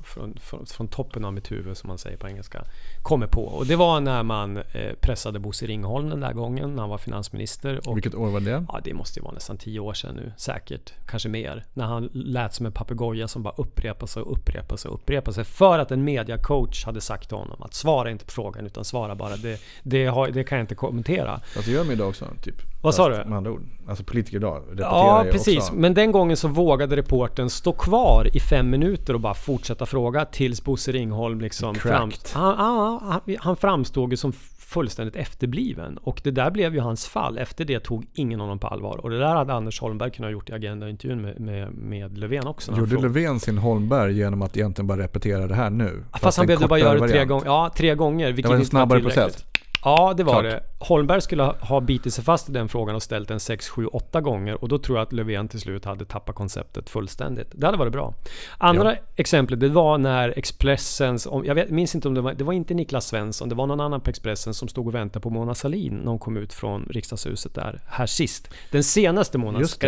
[0.00, 2.64] från, från, från toppen av mitt huvud som man säger på engelska
[3.02, 3.44] kommer på.
[3.44, 6.98] Och det var när man eh, pressade Bosse Ringholm den där gången när han var
[6.98, 7.88] finansminister.
[7.88, 8.64] Och Vilket år var det?
[8.68, 10.32] Ja, det måste ju vara nästan tio år sedan nu.
[10.36, 10.92] Säkert.
[11.06, 11.64] Kanske mer.
[11.74, 15.32] När han lät som en papegoja som bara upprepar sig och upprepar sig och upprepar
[15.32, 15.44] sig.
[15.44, 19.14] För att en mediacoach hade sagt till honom att svara inte på frågan utan svara
[19.14, 19.36] bara.
[19.36, 21.40] Det, det, har, det kan jag inte kommentera.
[21.54, 22.26] Det gör de idag också.
[22.42, 22.71] Typ.
[22.82, 23.28] Vad sa Fast du?
[23.28, 23.62] Med andra ord.
[23.88, 25.58] Alltså politiker idag Ja, precis.
[25.58, 25.74] också.
[25.74, 30.24] Men den gången så vågade reporten stå kvar i fem minuter och bara fortsätta fråga
[30.24, 35.98] tills Bosse Ringholm liksom fram, han, han, han, han framstod ju som fullständigt efterbliven.
[36.02, 37.38] Och det där blev ju hans fall.
[37.38, 39.00] Efter det tog ingen honom på allvar.
[39.02, 42.70] Och det där hade Anders Holmberg kunnat gjort i Agenda-intervjun med, med, med Löfven också.
[42.70, 46.04] han Gjorde frågade- Löfven sin Holmberg genom att egentligen bara repetera det här nu?
[46.20, 47.46] Fast han en behövde bara göra det tre gånger.
[47.46, 48.32] Ja, tre gånger.
[48.32, 49.44] Det var en snabbare process.
[49.84, 50.44] Ja, det var Klart.
[50.44, 50.62] det.
[50.78, 54.20] Holmberg skulle ha- bitit sig fast i den frågan och ställt den 6, 7, 8
[54.20, 54.62] gånger.
[54.62, 57.48] Och då tror jag att Löfven till slut hade tappat konceptet fullständigt.
[57.54, 58.14] Det hade varit bra.
[58.58, 61.26] Andra exemplet, det var när Expressens...
[61.26, 62.34] Om, jag vet, minns inte om det var...
[62.34, 65.22] Det var inte Niklas Svensson, det var någon annan på Expressen som stod och väntade
[65.22, 68.50] på Mona Sahlin när hon kom ut från riksdagshuset där, här sist.
[68.70, 69.86] Den senaste Mona det.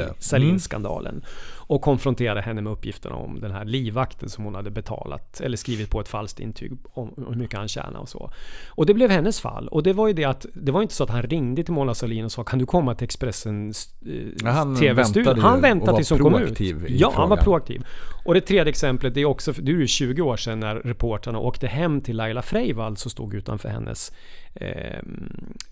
[1.09, 1.30] Mm.
[1.66, 5.90] Och konfronterade henne med uppgifterna om den här livvakten som hon hade betalat, eller skrivit
[5.90, 8.31] på ett falskt intyg om hur mycket han tjänar och så.
[8.68, 9.68] Och det blev hennes fall.
[9.68, 11.94] Och det var ju det att, det var inte så att han ringde till Mona
[11.94, 15.40] Sahlin och sa kan du komma till Expressens eh, TV-studio?
[15.40, 16.61] Han väntade tills hon kom ut.
[16.88, 17.85] Ja, han var proaktiv.
[18.25, 21.39] Och det tredje exemplet, det är också, det är ju 20 år sedan när reportrarna
[21.39, 24.13] åkte hem till Laila Freivalds som stod utanför hennes
[24.55, 25.03] eh,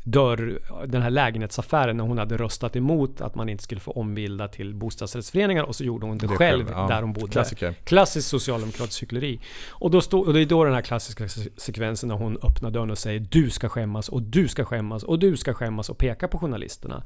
[0.05, 4.49] dörr, den här lägenhetsaffären när hon hade röstat emot att man inte skulle få ombilda
[4.49, 6.87] till bostadsrättsföreningar och så gjorde hon det, Det själv ja.
[6.87, 7.33] där hon bodde.
[7.33, 7.75] Klassiker.
[7.85, 9.41] Klassiskt socialdemokratiskt hyckleri.
[9.71, 12.71] Och, då stod, och det är då den här klassiska se- sekvensen när hon öppnar
[12.71, 15.99] dörren och säger du ska skämmas och du ska skämmas och du ska skämmas och
[15.99, 17.03] pekar på journalisterna.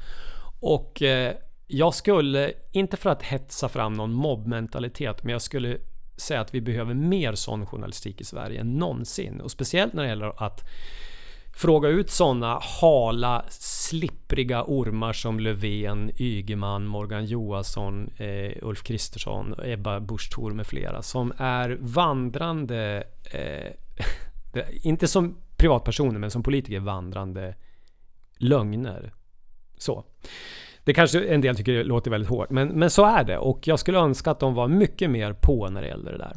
[0.61, 1.35] Och eh,
[1.66, 5.79] jag skulle, inte för att hetsa fram någon mobbmentalitet, men jag skulle
[6.16, 9.40] säga att vi behöver mer sån journalistik i Sverige än någonsin.
[9.40, 10.64] Och speciellt när det gäller att
[11.57, 20.00] fråga ut sådana hala, slippriga ormar som Löfven, Ygeman, Morgan Johansson, eh, Ulf Kristersson, Ebba
[20.00, 23.72] Busch Thor med flera som är vandrande, eh,
[24.83, 27.55] inte som privatpersoner men som politiker vandrande
[28.38, 29.12] lögner.
[29.79, 30.05] Så.
[30.87, 33.38] Det kanske en del tycker låter väldigt hårt, men, men så är det.
[33.38, 36.33] Och jag skulle önska att de var mycket mer på när det gällde det där.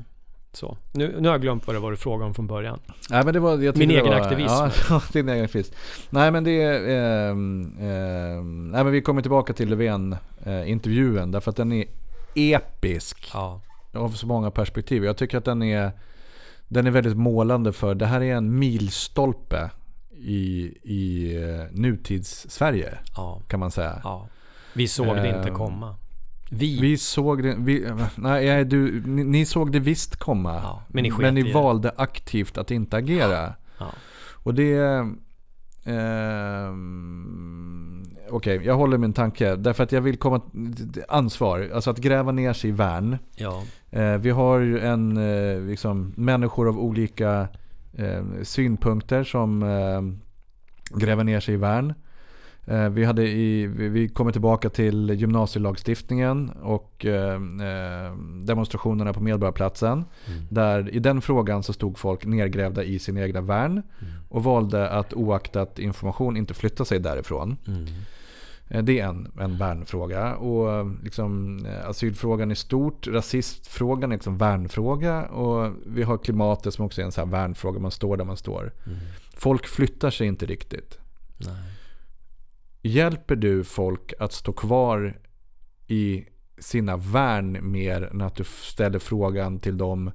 [0.54, 0.78] Så.
[0.92, 2.80] Nu, nu har jag glömt vad det var du frågade om från början.
[3.10, 4.54] Nej, men det var, jag Min egen var, aktivism.
[4.90, 5.74] Ja, din egen aktivism.
[6.10, 7.30] Nej men det är...
[7.30, 11.32] ehm, ehm, nej men vi kommer tillbaka till Löfven-intervjun.
[11.32, 11.86] därför att den är
[12.36, 13.32] episk.
[13.34, 13.62] Ja.
[13.94, 15.06] Av så många perspektiv.
[15.06, 15.92] Jag tycker att den är...
[16.68, 19.70] Den är väldigt målande för det här är en milstolpe
[20.12, 22.98] i, i eh, nutids-Sverige.
[23.16, 23.42] Ja.
[23.48, 24.02] Kan man säga.
[24.04, 24.28] ja.
[24.74, 25.96] Vi såg det inte Ehm, komma.
[26.52, 26.80] Vi.
[26.82, 30.56] Vi såg det, vi, nej, du, ni, ni såg det visst komma.
[30.64, 33.54] Ja, men ni men ni valde aktivt att inte agera.
[33.80, 33.86] Ja.
[34.44, 35.06] Och det...
[35.86, 39.56] ehm, Okej, jag håller min tanke.
[39.56, 40.42] Därför att jag vill komma...
[41.08, 43.18] Ansvar, alltså att gräva ner sig i värn.
[43.36, 43.64] Ja.
[43.92, 47.48] Eh, vi har ju en, eh, liksom, människor av olika
[47.94, 50.02] eh, synpunkter som eh,
[51.00, 51.94] gräver ner sig i värn.
[52.70, 60.06] Eh, vi, hade i, vi kommer tillbaka till gymnasielagstiftningen och eh, eh, demonstrationerna på Medborgarplatsen.
[60.50, 63.82] Där i den frågan så stod folk nergrävda i sin egna värn
[64.30, 67.58] och valde att oaktat information inte flytta sig därifrån.
[67.68, 68.86] Mm.
[68.86, 70.36] Det är en, en värnfråga.
[70.36, 73.08] Och liksom, asylfrågan är stort.
[73.08, 75.26] Rasistfrågan är liksom värnfråga.
[75.26, 77.80] Och vi har klimatet som också är en sån här värnfråga.
[77.80, 78.74] Man står där man står.
[79.34, 81.00] Folk flyttar sig inte riktigt.
[81.38, 81.79] Nej.
[82.90, 85.20] Hjälper du folk att stå kvar
[85.88, 86.26] i
[86.60, 90.12] sina värn mer än att du ställer frågan till dem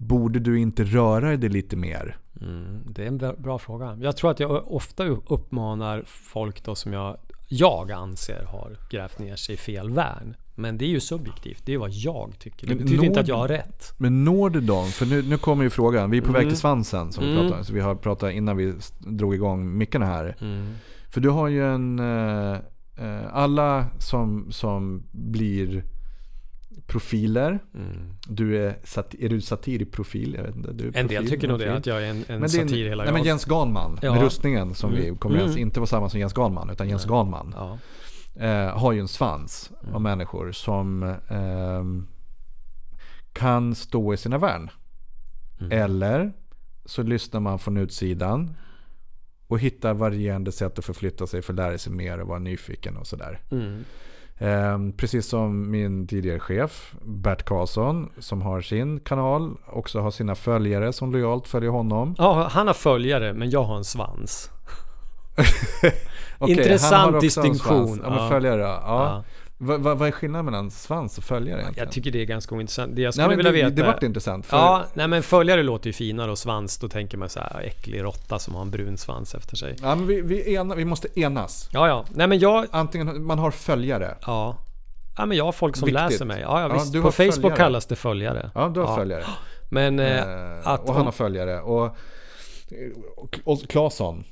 [0.00, 2.16] Borde du inte röra dig lite mer?
[2.40, 3.98] Mm, det är en bra, bra fråga.
[4.00, 7.16] Jag tror att jag ofta uppmanar folk då som jag,
[7.48, 10.36] jag anser har grävt ner sig i fel värn.
[10.54, 11.62] Men det är ju subjektivt.
[11.66, 12.66] Det är vad jag tycker.
[12.66, 13.92] Det Men betyder inte når- att jag har rätt.
[13.98, 14.88] Men når du dem?
[14.88, 16.10] För nu, nu kommer ju frågan.
[16.10, 16.50] Vi är på väg Mm.
[16.50, 17.40] till svansen som vi Mm.
[17.42, 17.64] pratade om.
[17.64, 20.36] Så vi har pratat innan vi drog igång mickarna här.
[20.40, 20.74] Mm.
[21.14, 21.98] För du har ju en...
[21.98, 22.58] eh,
[22.96, 25.84] eh, alla som, som blir
[26.86, 27.58] profiler.
[27.74, 28.12] Mm.
[28.28, 28.76] Du är,
[29.18, 30.34] är du satirprofil?
[30.34, 30.72] Jag vet inte.
[30.72, 33.04] Du En del tycker nog det, att jag är en, en Men satir din, hela
[33.04, 33.26] nej, men jag.
[33.26, 34.12] Jens Ganman Ja.
[34.12, 35.16] med rustningen som vi Mm.
[35.18, 35.62] kommer överens Mm.
[35.68, 37.54] inte vara samma som Jens Ganman utan Jens Ganman.
[37.56, 37.78] Ja.
[38.46, 39.94] Eh, har ju en svans Mm.
[39.94, 42.06] av människor som ehm,
[43.32, 44.70] kan stå i sina värn.
[45.60, 45.72] Mm.
[45.72, 46.32] Eller
[46.84, 48.56] så lyssnar man från utsidan
[49.48, 52.96] och hittar varierande sätt att förflytta sig för att lära sig mer och vara nyfiken
[52.96, 53.40] och sådär.
[53.50, 53.84] Mm.
[54.38, 60.34] Ehm, precis som min tidigare chef Bert Karlsson som har sin kanal också har sina
[60.34, 62.14] följare som lojalt följer honom.
[62.18, 64.50] ja, han har följare, men jag har en svans.
[66.38, 68.00] Okej, Intressant distinktion.
[68.02, 68.28] Ja, men Ja.
[68.28, 68.80] följare ja.
[68.86, 69.24] ja.
[69.66, 69.70] Ja.
[69.72, 71.86] Vad vad- vad är skillnaden mellan svans och följare egentligen?
[71.86, 72.96] Jag tycker det är ganska ointressant.
[72.96, 73.74] Det jag Nej, skulle men vilja det, veta...
[73.86, 74.46] det vart intressant.
[74.46, 77.60] För Ja, nej men följare låter ju finare och svans, då tänker man så här
[77.64, 79.76] äcklig råtta som har en brun svans efter sig.
[79.82, 81.68] Ja, men vi, vi, ena, vi måste enas.
[81.72, 82.04] Ja, ja.
[82.14, 82.66] Nej men jag...
[82.70, 84.14] Antingen man har följare.
[84.26, 84.56] Ja.
[85.16, 86.10] Ja men jag har folk som Viktigt.
[86.10, 86.40] läser mig.
[86.40, 86.92] Ja, ja Ja, visst.
[86.92, 87.56] du På Facebook följare.
[87.56, 88.50] kallas det följare.
[88.54, 88.96] Ja, du har Ja.
[88.96, 89.24] följare.
[89.70, 90.88] Men eh, Eh, att...
[90.88, 91.60] och han har följare.
[91.60, 91.96] Och
[93.44, 94.24] Och Claesson.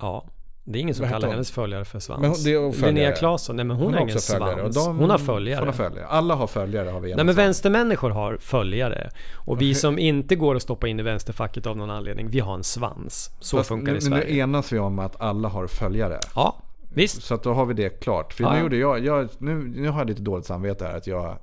[0.00, 0.24] Ja.
[0.66, 1.30] Det är ingen som kallar hon?
[1.30, 2.20] hennes följare för svans.
[2.20, 2.92] Men hon- det är följare.
[2.92, 4.60] Linnea Claesson, nej men hon, har ingen också följare.
[4.60, 4.74] Svans.
[4.86, 5.58] de- hon har följare.
[5.58, 6.06] Hon har följare.
[6.06, 9.10] Alla har följare har vi Nej men vänstermänniskor har följare.
[9.34, 12.54] Och vi som inte går att stoppa in i vänsterfacket av någon anledning, vi har
[12.54, 13.30] en svans.
[13.40, 14.42] Så Fast funkar det i nu, nu Sverige.
[14.42, 16.20] enas vi om att alla har följare.
[16.34, 16.56] Ja,
[16.94, 17.22] visst.
[17.22, 18.32] Så att då har vi det klart.
[18.32, 21.06] För Ja, nu gjorde jag, jag nu, nu har jag lite dåligt samvete här att
[21.06, 21.38] jag...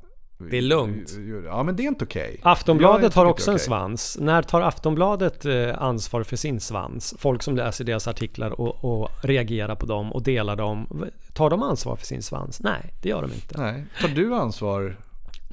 [0.49, 1.11] Det är lugnt.
[1.45, 2.39] Ja men det är inte okej.
[2.43, 4.17] Aftonbladet Jag tycker har också är en svans.
[4.21, 7.13] När tar Aftonbladet eh, ansvar för sin svans?
[7.17, 11.05] Folk som läser deras artiklar och, och reagerar på dem och delar dem.
[11.33, 12.59] Tar de ansvar för sin svans?
[12.61, 13.57] Nej, det gör de inte.
[13.61, 13.85] Nej.
[14.01, 14.95] Tar du ansvar?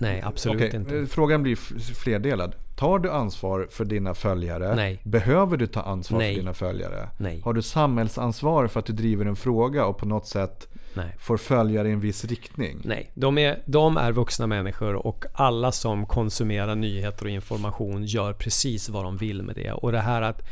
[0.00, 0.98] Nej, absolut Okej, inte.
[0.98, 1.56] eh, Frågan blir
[1.94, 2.54] flerdelad.
[2.76, 4.74] Tar du ansvar för dina följare?
[4.76, 5.00] Nej.
[5.04, 6.34] Behöver du ta ansvar Nej.
[6.34, 7.08] för dina följare?
[7.18, 7.40] Nej.
[7.44, 10.68] Har du samhällsansvar för att du driver en fråga och på något sätt
[10.98, 11.16] Nej.
[11.18, 12.80] får följare i en viss riktning?
[12.84, 18.32] Nej, de är, de är vuxna människor och alla som konsumerar nyheter och information gör
[18.32, 19.72] precis vad de vill med det.
[19.72, 20.42] Och det här att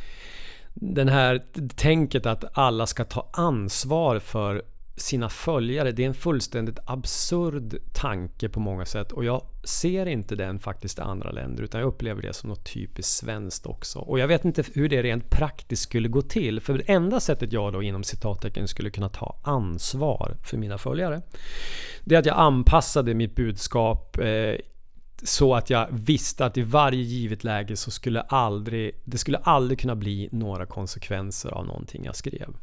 [0.75, 1.43] den här
[1.77, 4.63] tänket att alla ska ta ansvar för
[4.97, 10.37] sina följare, det är en fullständigt absurd tanke på många sätt och jag ser inte
[10.37, 13.99] den faktiskt i andra länder utan jag upplever det som något typiskt svenskt också.
[13.99, 17.53] Och jag vet inte hur det rent praktiskt skulle gå till för det enda sättet
[17.53, 21.23] jag då inom citattecken skulle kunna ta ansvar för mina följare
[22.05, 24.55] det är att jag anpassade mitt budskap eh,
[25.23, 29.81] så att jag visste att i varje givet läge så skulle aldrig, det skulle aldrig
[29.81, 32.57] kunna bli några konsekvenser av någonting jag skrev.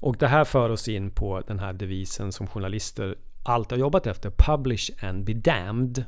[0.00, 4.06] Och det här för oss in på den här devisen som journalister alltid har jobbat
[4.06, 4.30] efter.
[4.30, 6.04] Publish and be damned.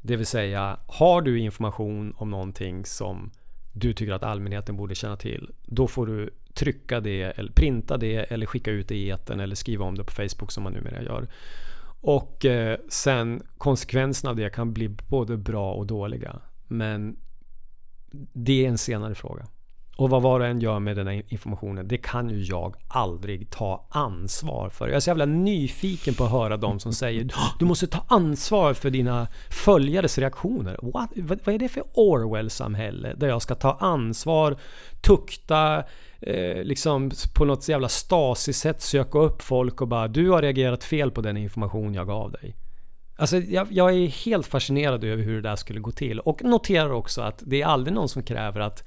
[0.00, 3.30] Det vill säga, har du information om någonting som
[3.72, 8.16] du tycker att allmänheten borde känna till, då får du trycka det eller printa det
[8.16, 11.02] eller skicka ut det i etern eller skriva om det på Facebook som man numera
[11.02, 11.28] gör.
[12.00, 16.40] Och eh, sen konsekvenserna av det kan bli både bra och dåliga.
[16.66, 17.16] Men
[18.32, 19.46] det är en senare fråga.
[20.00, 23.50] Och vad var och en gör med den här informationen, det kan ju jag aldrig
[23.50, 24.88] ta ansvar för.
[24.88, 28.74] Jag är så jävla nyfiken på att höra de som säger du måste ta ansvar
[28.74, 30.78] för dina följares reaktioner.
[30.82, 31.10] What?
[31.16, 33.14] Vad, är det för Orwell-samhälle?
[33.14, 34.56] Där jag ska ta ansvar,
[35.00, 35.84] tukta,
[36.20, 41.10] eh, liksom på något jävla Stasi-sätt söka upp folk och bara du har reagerat fel
[41.10, 42.56] på den information jag gav dig.
[43.16, 46.90] Alltså jag, jag är helt fascinerad över hur det där skulle gå till och noterar
[46.90, 48.84] också att det är aldrig någon som kräver att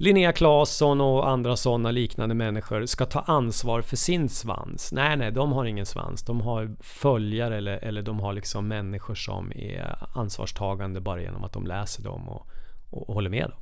[0.00, 4.92] Linnea Claesson och andra sådana liknande människor ska ta ansvar för sin svans.
[4.92, 6.22] Nej, nej, de har ingen svans.
[6.22, 11.52] De har följare eller, eller de har liksom människor som är ansvarstagande bara genom att
[11.52, 12.46] de läser dem och,
[12.90, 13.58] och håller med dem.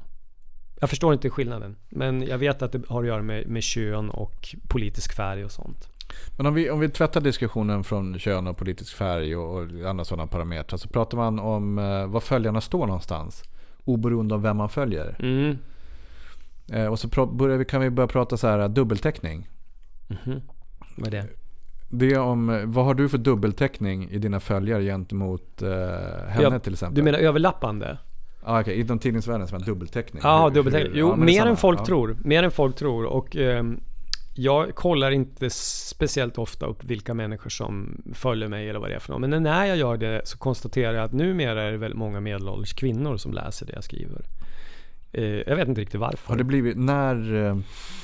[0.80, 4.10] Jag förstår inte skillnaden, men jag vet att det har att göra med, med kön
[4.10, 5.88] och politisk färg och sånt.
[6.36, 10.04] Men om vi, om vi tvättar diskussionen från kön och politisk färg och, och andra
[10.04, 13.42] sådana parametrar så pratar man om eh, var följarna står någonstans.
[13.84, 15.16] Oberoende av vem man följer.
[15.18, 15.58] Mm.
[16.72, 19.48] Eh, och så börjar vi, kan vi börja prata så här eh, dubbeltäckning.
[20.08, 20.40] Mhm.
[20.96, 21.26] Vad är det?
[21.88, 25.68] Det är om, eh, vad har du för dubbeltäckning i dina följare gentemot eh,
[26.28, 26.94] henne Ja, till exempel?
[26.96, 27.98] Du menar överlappande?
[28.42, 30.20] Ah, okej, inom tidningsvärlden som en dubbeltäckning.
[30.24, 30.92] Ja, Hur- dubbeltäckning.
[30.92, 31.84] hur- Jo, ja, mer än folk ja.
[31.86, 32.16] tror.
[32.24, 33.04] Mer än folk tror.
[33.04, 33.80] Och ehm,
[34.34, 38.98] jag kollar inte speciellt ofta upp vilka människor som följer mig eller vad det är
[38.98, 39.20] för något.
[39.30, 42.72] Men när jag gör det så konstaterar jag att numera är det väldigt många medelålders
[42.74, 44.24] kvinnor som läser det jag skriver.
[45.16, 46.28] Eh, jag vet inte riktigt varför.
[46.28, 47.58] Har det blivit, när, eh,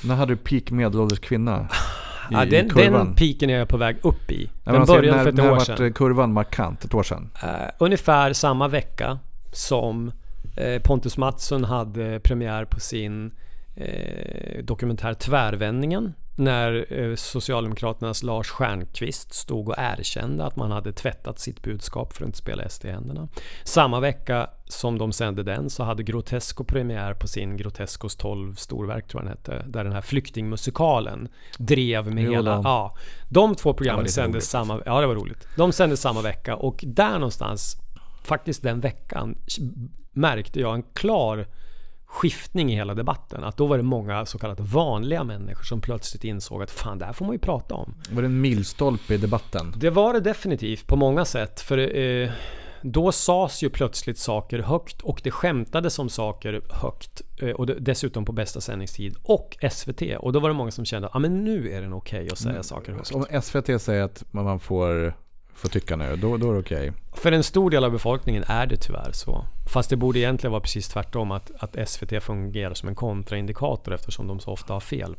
[0.05, 1.69] när hade du peak medelålders kvinna?
[2.31, 4.51] I, ja, den, den piken är jag på väg upp i.
[4.65, 5.87] Den alltså, började när, för ett när år vart sedan.
[5.87, 6.85] eh, kurvan markant?
[6.85, 7.31] Ett år sedan?
[7.43, 7.49] Eh,
[7.79, 9.19] ungefär samma vecka
[9.53, 10.13] som
[10.57, 13.33] eh, Pontus Mattsson hade premiär på sin
[13.77, 16.15] eh, dokumentär Tvärvändningen.
[16.35, 22.25] När eh, Socialdemokraternas Lars Stjernkvist stod och erkände att man hade tvättat sitt budskap för
[22.25, 23.29] att inte spela SD i händerna.
[23.65, 29.09] Samma vecka som de sände den så hade Grotesco premiär på sin Grotescos 12 storverk
[29.09, 29.71] tror jag den hette.
[29.71, 32.61] Där den här flyktingmusikalen drev med Jo, hela...
[32.65, 32.97] Ja,
[33.29, 34.45] de två programmen sändes roligt.
[34.45, 34.83] samma...
[34.87, 35.47] Ja, det var roligt.
[35.57, 37.77] De sändes samma vecka och där någonstans,
[38.23, 39.39] faktiskt den veckan,
[40.13, 41.47] märkte jag en klar
[42.13, 43.45] skiftning i hela debatten.
[43.45, 47.05] Att då var det många så kallat vanliga människor som plötsligt insåg att fan, det
[47.05, 47.95] här får man ju prata om.
[48.11, 49.75] Var det en milstolpe i debatten?
[49.77, 51.61] Det var det definitivt på många sätt.
[51.61, 52.31] För eh,
[52.83, 57.23] då sades ju plötsligt saker högt och det skämtades om saker högt.
[57.43, 59.17] Eh, och dessutom på bästa sändningstid.
[59.23, 60.03] Och SVT.
[60.19, 62.39] Och då var det många som kände att ah, men nu är det okej att
[62.39, 63.15] säga saker högt.
[63.15, 65.15] Om SVT säger att man får,
[65.63, 66.93] får tycka nu, då, då är det okej.
[67.13, 69.47] För en stor del av befolkningen är det tyvärr så.
[69.73, 71.31] Fast det borde egentligen vara precis tvärtom.
[71.33, 75.17] Att, att SVT fungerar som en kontraindikator eftersom de så ofta har fel.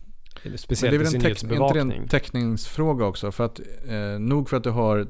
[0.55, 2.01] Speciellt det är i väl sin inte det nyhetsbevakning.
[2.01, 3.31] en täckningsfråga också?
[3.31, 5.07] För att, eh, nog för att du har,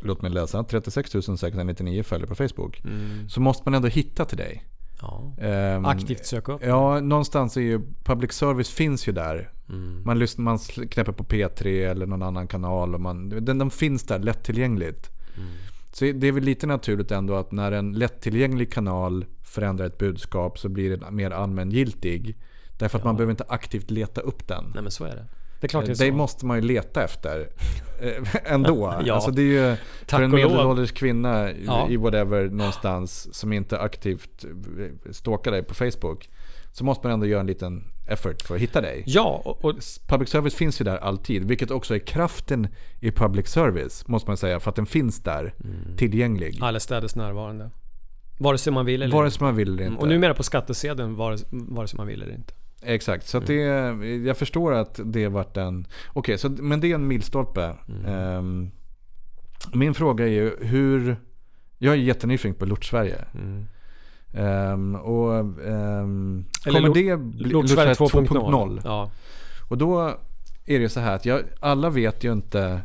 [0.00, 2.80] låt mig läsa, 36 699 följare på Facebook.
[2.84, 3.28] Mm.
[3.28, 4.64] Så måste man ändå hitta till dig.
[5.00, 5.34] Ja.
[5.40, 6.64] Ehm, Aktivt söka upp.
[6.64, 9.50] Ja, någonstans är ju public service finns ju där.
[9.68, 10.02] Mm.
[10.04, 14.02] Man, lyssnar, man knäpper på P3 eller någon annan kanal och man, den, de finns
[14.02, 15.10] där lättillgängligt.
[15.36, 15.48] Mm.
[15.92, 20.58] Så det är väl lite naturligt ändå att när en lättillgänglig kanal förändrar ett budskap
[20.58, 22.36] så blir den mer allmängiltig.
[22.78, 24.64] Därför att man behöver inte aktivt leta upp den.
[24.74, 25.24] Nej men så är det.
[25.60, 26.16] Det är klart det är Det så.
[26.16, 27.48] måste man ju leta efter
[28.00, 28.12] eh,
[28.52, 28.94] ändå.
[29.04, 29.14] Ja.
[29.14, 29.76] Alltså det är ju
[30.06, 30.50] Tack för en och lov.
[30.50, 31.88] medelålders kvinna i- Ja.
[31.90, 36.28] i whatever någonstans som inte aktivt eh, stalkar dig på Facebook.
[36.72, 39.02] Så måste man ändå göra en liten effort för att hitta dig.
[39.06, 39.74] Ja, och, och
[40.06, 42.68] Public service finns ju där alltid, vilket också är kraften
[43.00, 45.96] i public service, måste man säga, för att den finns där, Mm.
[45.96, 46.58] tillgänglig.
[46.60, 47.70] allestädes närvarande.
[48.38, 50.02] Vare sig man vill eller Vare sig man vill eller inte.
[50.02, 52.54] Och numera på skattsedeln vare, vare sig man vill eller inte.
[52.82, 53.46] Exakt, så Mm.
[54.00, 55.86] det, jag förstår att det varit en...
[56.12, 57.74] Okej, så men det är en milstolpe.
[57.88, 58.06] Mm.
[58.06, 58.70] Ehm,
[59.72, 61.16] min fråga är ju hur...
[61.78, 63.24] Jag är jättenyfiken på Lort-Sverige.
[63.34, 63.66] Mm.
[64.32, 68.50] Ehm, och ehm, Eller kommer det bli Lort-Sverige Lort-Sverige 2.0.
[68.50, 68.80] 2.0?
[68.84, 69.10] Ja.
[69.68, 70.14] Och då
[70.66, 72.80] är det så här att jag, alla vet ju inte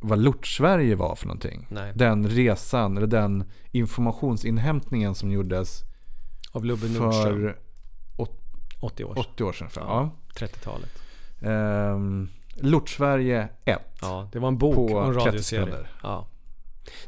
[0.00, 1.66] vad Lort-Sverige var för någonting.
[1.70, 1.92] Nej.
[1.94, 5.82] Den resan, eller den informationsinhämtningen som gjordes
[6.52, 7.56] Av Lubbe för
[8.80, 9.18] 80 år.
[9.18, 9.70] 80 år sedan.
[9.70, 10.10] För, Ja.
[10.36, 10.46] ja.
[10.46, 10.90] 30-talet.
[11.42, 13.78] Ehm, Lort-Sverige 1.
[14.02, 15.74] Ja, det var en bok och en 30 radioserie.
[16.02, 16.26] Ja.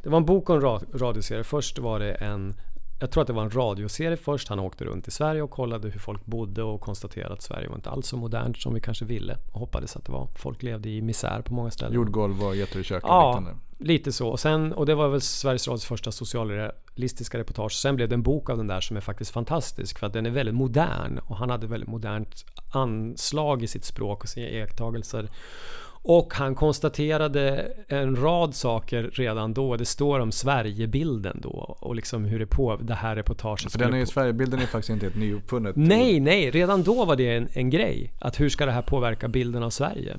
[0.03, 1.45] Det var en bok och en ra- radioserie.
[1.45, 2.55] Först var det en
[3.03, 4.49] jag tror att det var en radioserie först.
[4.49, 7.77] Han åkte runt i Sverige och kollade hur folk bodde och konstaterade att Sverige var
[7.77, 10.29] inte alls så modernt som vi kanske ville och hoppades att det var.
[10.37, 11.95] Folk levde i misär på många ställen.
[11.95, 13.61] Jordgolv och getter i kök och Ja, liknande.
[13.79, 14.29] lite så.
[14.29, 17.73] Och, sen, och det var väl Sveriges Radios första socialrealistiska reportage.
[17.73, 20.27] Sen blev det en bok av den där som är faktiskt fantastisk för att den
[20.27, 25.29] är väldigt modern och han hade väldigt modernt anslag i sitt språk och sina iakttagelser.
[26.05, 29.77] Och han konstaterade en rad saker redan då.
[29.77, 33.95] Det står om Sverigebilden då och liksom hur det på det här reportaget För den
[33.95, 37.49] är ju, Sverigebilden är faktiskt inte ett nyuppfunnet Nej, nej, redan då var det en,
[37.53, 38.13] en grej.
[38.19, 40.17] Att hur ska det här påverka bilden av Sverige?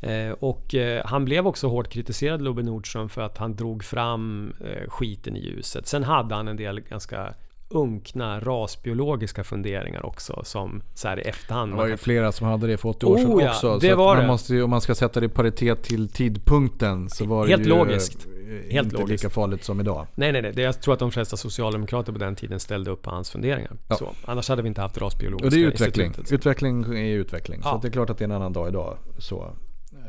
[0.00, 4.52] Eh, och eh, han blev också hårt kritiserad, Lubbe Nordström, för att han drog fram
[4.60, 5.86] eh, skiten i ljuset.
[5.86, 7.34] Sen hade han en del ganska
[7.72, 11.72] unkna rasbiologiska funderingar också som så här i efterhand.
[11.72, 13.78] Det var ju flera som hade det för 80 år sedan Oh ja, också.
[13.78, 14.26] det så var man det.
[14.26, 17.68] Måste ju, om man ska sätta det i paritet till tidpunkten så var Helt det
[17.70, 18.26] ju logiskt.
[18.26, 19.24] eh, Helt inte logiskt.
[19.24, 20.06] lika farligt som idag.
[20.14, 20.52] Nej, nej, nej.
[20.64, 23.72] Jag tror att de flesta socialdemokrater på den tiden ställde upp på hans funderingar.
[23.88, 23.96] Ja.
[23.96, 26.06] Så, annars hade vi inte haft rasbiologiska Och det är utveckling.
[26.06, 26.32] institutet.
[26.32, 27.62] Utveckling är utveckling.
[27.62, 27.74] Så Ja.
[27.76, 28.96] att det är klart att det är en annan dag idag.
[29.18, 29.50] Så.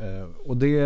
[0.02, 0.80] Eh, och det...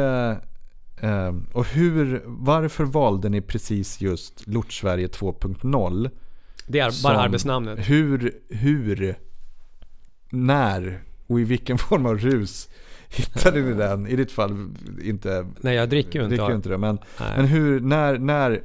[1.02, 6.10] Eh, och hur, varför valde ni precis just Lort-Sverige 2.0?
[6.68, 7.80] Det är bara arbetsnamnet.
[7.90, 9.16] Hur, hur,
[10.30, 12.70] när och i vilken form av rus
[13.10, 14.08] hittade ni den?
[14.08, 14.70] I ditt fall
[15.04, 16.36] inte, Nej, jag dricker ju inte.
[16.36, 16.78] dricker inte det.
[16.78, 17.30] Men, Nej.
[17.38, 18.62] men hur, när, när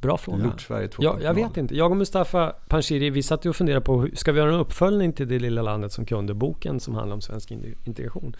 [0.00, 0.44] Bra fråga.
[0.44, 0.94] Lort-Sverige 2.0?
[1.04, 1.76] Ja, jag vet inte.
[1.76, 5.12] Jag och Mustafa Panshiri, vi satt ju och funderade på ska vi göra en uppföljning
[5.12, 8.36] till Det lilla landet som kunde boken som handlar om svensk in- integration.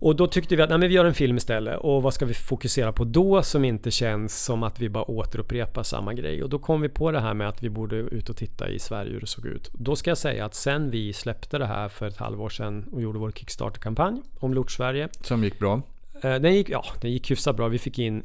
[0.00, 1.78] Och då tyckte vi att nej, men vi gör en film istället.
[1.80, 5.82] Och vad ska vi fokusera på då som inte känns som att vi bara återupprepar
[5.82, 6.42] samma grej?
[6.42, 8.78] Och då kom vi på det här med att vi borde ut och titta i
[8.78, 9.70] Sverige hur det såg ut.
[9.72, 13.02] Då ska jag säga att sen vi släppte det här för ett halvår sedan och
[13.02, 15.08] gjorde vår Kickstarter-kampanj om Lort-Sverige.
[15.20, 15.82] Som gick bra.
[16.22, 17.68] Eh, Den gick, ja, den gick hyfsat bra.
[17.68, 18.22] Vi fick in,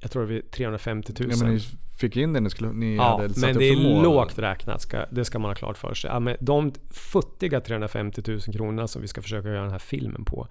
[0.00, 1.30] jag tror det var 350 000.
[1.30, 1.60] Ja, men ni
[1.98, 4.02] fick in det ni, skulle, ni Ja, hade satt men det är mål.
[4.02, 6.10] lågt räknat, ska, det ska man ha klart för sig.
[6.10, 10.24] Ja, men de futtiga 350 000 kronorna som vi ska försöka göra den här filmen
[10.24, 10.48] på,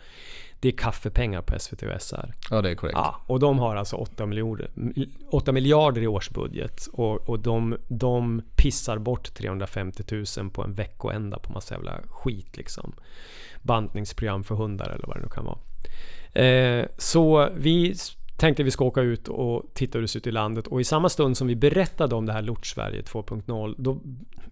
[0.61, 2.33] det är kaffepengar på SVT och SR.
[2.49, 2.97] Ja, det är korrekt.
[2.97, 4.69] Ja, och de har alltså 8 miljarder,
[5.29, 10.03] 8 miljarder i årsbudget och, och de, de pissar bort 350
[10.37, 12.93] 000 på en veckoända på massa jävla skit liksom.
[13.61, 15.59] Bantningsprogram för hundar eller vad det nu kan vara.
[16.45, 17.95] Eh, så vi
[18.41, 20.83] tänkte vi ska åka ut och titta hur det ser ut i landet och i
[20.83, 23.97] samma stund som vi berättade om det här Lort-Sverige 2.0 då,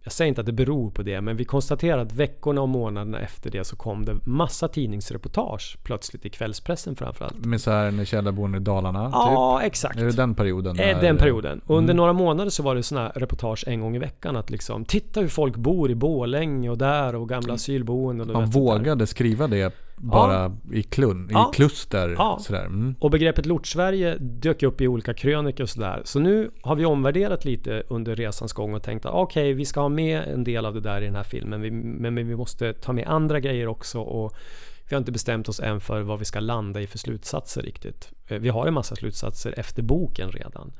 [0.04, 3.20] jag säger inte att det beror på det, men vi konstaterade att veckorna och månaderna
[3.20, 7.46] efter det så kom det massa tidningsreportage plötsligt i kvällspressen framförallt.
[7.46, 9.94] Misären i källarboende i Dalarna, Ja, exakt.
[9.96, 10.02] typ.
[10.04, 10.80] Är det den perioden?
[10.80, 11.62] Eh, när- Den perioden.
[11.66, 11.98] Och Under Mm.
[11.98, 15.22] några månader så var det såna här reportage en gång i veckan att liksom Titta
[15.22, 19.74] hur folk bor i Borlänge och där och gamla asylboenden och Man vågade skriva det
[20.00, 21.50] bara i, klun, Ja.
[21.54, 22.16] i kluster.
[22.18, 22.38] Ja.
[22.42, 22.66] Sådär.
[22.66, 22.96] Mm.
[23.00, 26.02] Och begreppet Lort-Sverige dök upp i olika krönikor och sådär.
[26.06, 29.82] Så nu har vi omvärderat lite under resans gång och tänkt att okej, vi ska
[29.82, 31.62] ha med en del av det där i den här filmen.
[31.62, 34.34] Vi, men men vi måste ta med andra grejer också och
[34.90, 38.12] vi har inte bestämt oss än för vad vi ska landa i för slutsatser riktigt.
[38.28, 40.72] Eh, Vi har en massa slutsatser efter boken redan.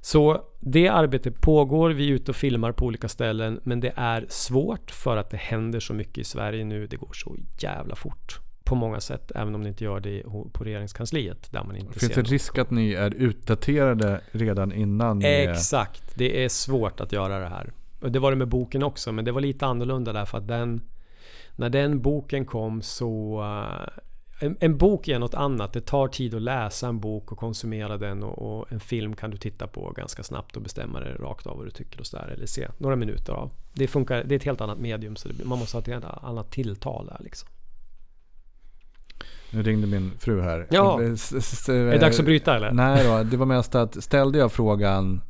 [0.00, 4.26] Så det arbetet pågår, vi är ute och filmar på olika ställen men det är
[4.28, 6.86] svårt för att det händer så mycket i Sverige nu.
[6.86, 10.64] Det går så jävla fort på många sätt, även om det inte gör det på
[10.64, 15.26] regeringskansliet där man inte Finns ser det risk att ni är utdaterade redan innan ni.
[15.26, 17.72] Exakt, det är svårt att göra det här.
[18.00, 20.80] Och det var det med boken också, men det var lite annorlunda därför att den...
[21.56, 23.40] När den boken kom så...
[23.42, 25.72] eh, en, en bok är något annat.
[25.72, 29.30] Det tar tid att läsa en bok och konsumera den och, och en film kan
[29.30, 32.28] du titta på ganska snabbt och bestämma dig rakt av vad du tycker och sådär.
[32.36, 33.52] Eller se några minuter av.
[33.72, 36.04] Det funkar, det är ett helt annat medium så det, man måste ha ett helt
[36.04, 37.48] annat tilltal där liksom.
[39.54, 40.66] Nu ringde min fru här.
[40.70, 41.02] Ja.
[41.02, 42.72] Eh, Är det dags att bryta eller?
[42.72, 45.20] Nej då, det var mest att ställde jag frågan,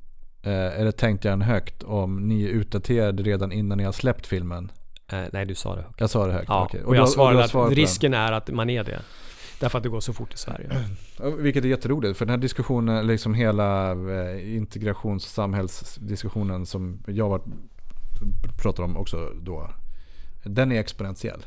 [0.43, 4.27] eh, eller tänkte jag den högt, om ni är utdaterade redan innan ni har släppt
[4.27, 4.71] filmen?
[5.13, 5.85] Eh, nej, du sa det.
[5.97, 6.49] Jag sa det högt?
[6.49, 6.83] Ja, okej.
[6.83, 9.01] och, du jag svarade har att risken är att man är det.
[9.61, 10.71] Därför att det går så fort i Sverige.
[11.39, 13.95] Vilket är jätteroligt, för den här diskussionen, liksom hela
[14.41, 17.41] integrations och samhällsdiskussionen som jag var,
[18.63, 19.71] pratar om också då.
[20.45, 21.45] Den är exponentiell.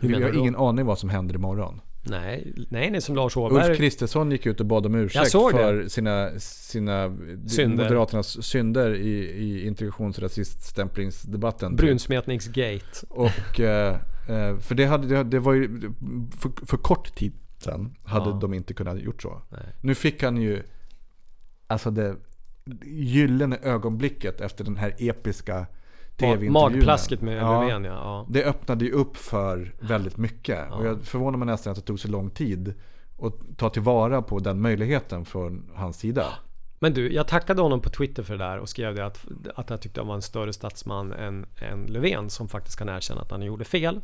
[0.00, 1.80] Vi har ingen aning vad som händer imorgon.
[2.06, 3.76] Nej, nej, nej som Lars Ulf Åberg.
[3.76, 7.84] Kristersson gick ut och bad om ursäkt för sina, sina Synder.
[7.84, 11.76] Moderaternas synder i, i integrationsrasiststämplingsdebatten.
[11.76, 13.06] Brunsmetningsgate.
[13.08, 13.94] Och, eh,
[14.28, 15.80] eh, för det, hade, det var ju
[16.38, 18.38] för, för kort tid sedan hade Ja.
[18.40, 19.42] de inte kunnat gjort så.
[19.48, 19.60] Nej.
[19.80, 20.62] Nu fick han ju
[21.66, 22.16] alltså det
[22.84, 25.66] gyllene ögonblicket efter den här episka
[26.16, 26.52] tv-intervjun.
[26.52, 27.60] Magplasket med Ja.
[27.62, 27.92] Löfven ja.
[27.92, 28.26] ja.
[28.28, 30.58] Det öppnade ju upp för väldigt mycket.
[30.70, 30.76] Ja.
[30.76, 32.74] Och jag förvånar mig nästan att det tog så lång tid
[33.22, 36.26] att ta tillvara på den möjligheten från hans sida.
[36.78, 39.70] Men du, jag tackade honom på Twitter för det där och skrev det att, att
[39.70, 43.30] jag tyckte han var en större statsman än, än Löfven som faktiskt kan erkänna att
[43.30, 44.00] han gjorde fel.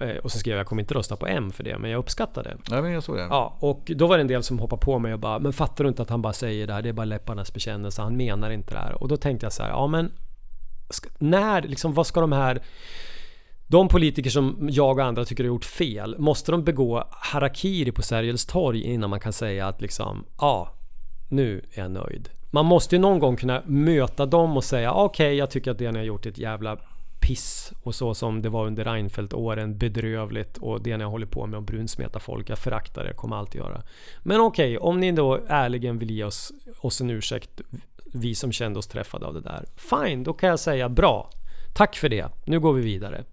[0.00, 1.98] Eh, Och så skrev jag, jag kommer inte rösta på M för det, men jag
[1.98, 2.56] uppskattar det.
[2.70, 3.22] Ja, men jag såg det.
[3.22, 5.84] Ja, och då var det en del som hoppade på mig och bara, men fattar
[5.84, 6.82] du inte att han bara säger det här?
[6.82, 9.02] Det är bara läpparnas bekännelse, han menar inte det här.
[9.02, 10.12] Och då tänkte jag så här, ja men
[11.18, 12.62] när, liksom, vad ska de här
[13.68, 18.02] de politiker som jag och andra tycker har gjort fel, måste de begå harakiri på
[18.02, 20.72] Sergels torg innan man kan säga att liksom, ja,
[21.28, 22.28] nu är jag nöjd.
[22.50, 25.92] Man måste ju någon gång kunna möta dem och säga, okej, jag tycker att det
[25.92, 26.78] ni har gjort är ett jävla
[27.20, 31.46] piss och så som det var under Reinfeldt-åren, bedrövligt och det ni har hållit på
[31.46, 33.82] med att brunsmeta folk, jag föraktar det, kommer alltid göra.
[34.22, 37.60] Men okej, om ni då ärligen vill ge oss, oss en ursäkt,
[38.12, 39.64] vi som kände oss träffade av det där.
[39.76, 41.30] Fine, då kan jag säga bra.
[41.74, 43.24] Tack för det, nu går vi vidare.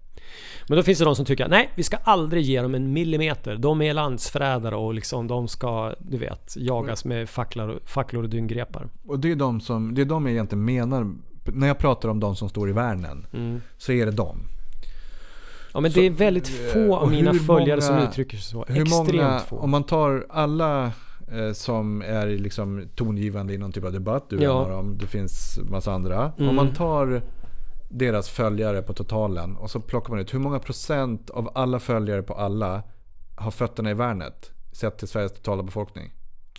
[0.68, 2.92] Men då finns det de som tycker att nej, vi ska aldrig ge dem en
[2.92, 3.56] millimeter.
[3.56, 8.88] De är landsförrädare och liksom de ska, du vet, jagas med facklor, facklor och dyngrepar.
[9.06, 11.14] Och det är de som, det är de jag egentligen menar.
[11.44, 13.26] När jag pratar om de som står i värnen.
[13.32, 13.60] Mm.
[13.78, 14.38] Så är det de.
[15.72, 18.50] Ja men Så, det är väldigt få och av mina följare som många- uttrycker sig
[18.50, 18.62] så.
[18.62, 19.58] Extremt många, få.
[19.58, 20.90] om man tar alla eh,
[21.52, 24.24] som är liksom tongivande i någon typ av debatt.
[24.30, 24.68] Du Ja.
[24.68, 24.98] dem.
[24.98, 26.32] Det finns massa andra.
[26.38, 26.48] Mm.
[26.50, 27.22] Om man tar
[27.88, 32.22] deras följare på totalen och så plockar man ut hur många procent av alla följare
[32.22, 32.82] på alla
[33.36, 36.12] har fötterna i värnet sett till Sveriges totala befolkning.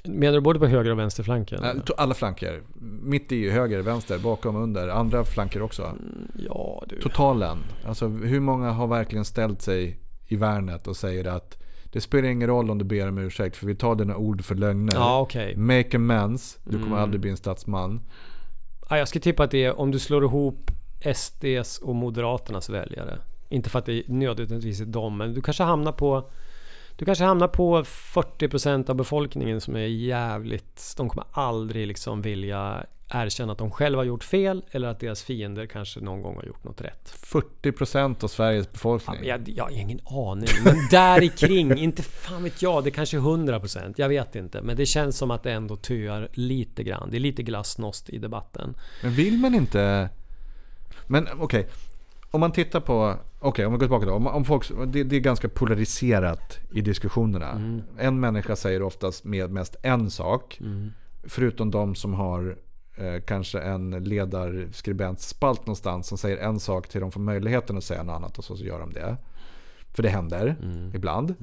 [0.07, 1.63] Menar du både på höger och vänsterflanken?
[1.97, 2.61] Alla flanker.
[3.01, 4.87] Mitt i, höger, vänster, bakom, under.
[4.87, 5.95] Andra flanker också.
[6.35, 7.01] Ja du.
[7.01, 7.57] Totalen.
[7.85, 11.57] Alltså hur många har verkligen ställt sig i värnet och säger att
[11.95, 14.55] det spelar ingen roll om du ber om ursäkt för vi tar dina ord för
[14.55, 14.93] lögner.
[14.95, 15.55] Ja okej.
[15.57, 16.57] Make amends.
[16.63, 16.99] Du kommer Mm.
[16.99, 18.01] aldrig bli en statsman.
[18.89, 20.71] Ja, jag skulle tippa att det är om du slår ihop
[21.15, 23.17] SDs och Moderaternas väljare.
[23.49, 26.29] Inte för att det nödvändigtvis är dem, men du kanske hamnar på
[26.97, 30.93] du kanske hamnar på 40% av befolkningen som är jävligt...
[30.97, 35.23] De kommer aldrig liksom vilja erkänna att de själva har gjort fel eller att deras
[35.23, 37.13] fiender kanske någon gång har gjort något rätt.
[37.21, 39.17] 40% av Sveriges Ja, befolkning.
[39.19, 40.49] men jag, jag har ingen aning.
[40.63, 42.83] Men där i kring, inte fan vet jag.
[42.83, 43.93] Det kanske är 100%.
[43.97, 44.61] Jag vet inte.
[44.61, 47.11] Men det känns som att det ändå töar lite grann.
[47.11, 48.75] Det är lite glasnost i debatten.
[49.03, 50.09] Men vill man inte...
[51.07, 51.67] Men okej.
[52.35, 53.15] Om man tittar på...
[53.39, 54.13] Okej, om vi går tillbaka då.
[54.13, 57.51] Om, om folk, det, det är ganska polariserat i diskussionerna.
[57.51, 57.81] Mm.
[57.97, 60.57] En människa säger oftast med mest en sak.
[60.61, 60.91] Mm.
[61.23, 62.57] Förutom de som har
[62.95, 68.03] eh, kanske en ledarskribentspalt någonstans som säger en sak till de får möjligheten att säga
[68.03, 69.17] något annat och så, så gör de det.
[69.93, 70.55] För det händer
[70.93, 71.35] ibland.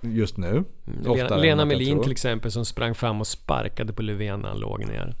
[0.00, 0.64] Just nu.
[0.86, 1.16] Mm.
[1.16, 4.86] Lena, Lena Melin till exempel som sprang fram och sparkade på Löfven när han låg
[4.86, 5.16] ner.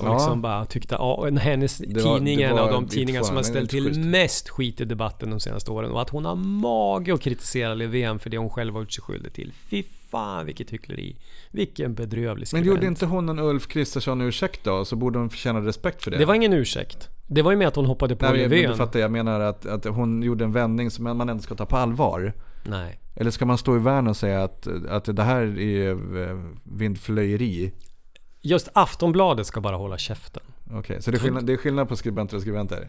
[0.00, 0.12] Och Ja.
[0.14, 3.42] liksom bara tyckte, ja, hennes Det var- tidning är en av de tidningar som har
[3.42, 5.90] ställt men till inte mest skit i debatten de senaste åren.
[5.90, 9.02] Och att hon har mage att kritisera Löfven för det hon själv har gjort sig
[9.04, 9.52] skyldig till.
[9.70, 11.16] Fy fan vilket hyckleri.
[11.50, 12.66] Vilken bedrövlig Men skribent.
[12.66, 14.84] gjorde inte hon en Ulf Kristersson ursäkt då?
[14.84, 16.18] Så borde hon förtjäna respekt för det.
[16.18, 17.08] Det var ingen ursäkt.
[17.26, 18.70] Det var ju med att hon hoppade på Nej, men, men Löfven.
[18.70, 21.66] du fattar, jag menar att, att hon gjorde en vändning som man ändå ska ta
[21.66, 22.32] på allvar.
[22.64, 23.00] Nej.
[23.16, 25.90] Eller ska man stå i världen och säga att, att det här är
[26.30, 27.72] eh, vindflöjeri?
[28.42, 30.42] Just Aftonbladet ska bara hålla käften.
[30.72, 32.88] Okej, så det är, skillnad, det är skillnad på skribenter och skribenter?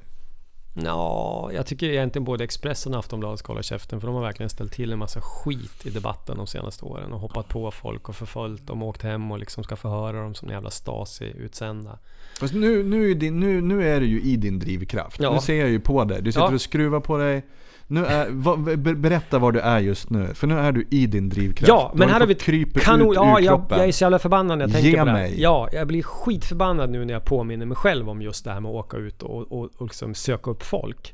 [0.73, 4.49] Ja, jag tycker egentligen både Expressen och Aftonbladet ska hålla käften för de har verkligen
[4.49, 8.15] ställt till en massa skit i debatten de senaste åren och hoppat på folk och
[8.15, 11.99] förföljt dem och åkt hem och liksom ska förhöra dem som jävla Stasi-utsända.
[12.39, 15.19] Fast nu, nu, är din, nu, nu är du ju i din drivkraft.
[15.21, 15.33] Ja.
[15.33, 16.21] Nu ser jag ju på dig.
[16.21, 16.53] Du sitter Ja.
[16.53, 17.45] och skruvar på dig.
[17.91, 18.31] Nu är,
[18.75, 20.27] ber- berätta var du är just nu.
[20.33, 21.67] För nu är du i din drivkraft.
[21.67, 23.09] Ja, men här har vi kryper kanon...
[23.11, 23.77] ut Ja, ur jag, kroppen.
[23.79, 25.17] jag är så jävla förbannad när jag tänker Ge på det här.
[25.17, 25.41] mig.
[25.41, 28.69] Ja, jag blir skitförbannad nu när jag påminner mig själv om just det här med
[28.69, 31.13] att åka ut och, och, och liksom söka upp folk.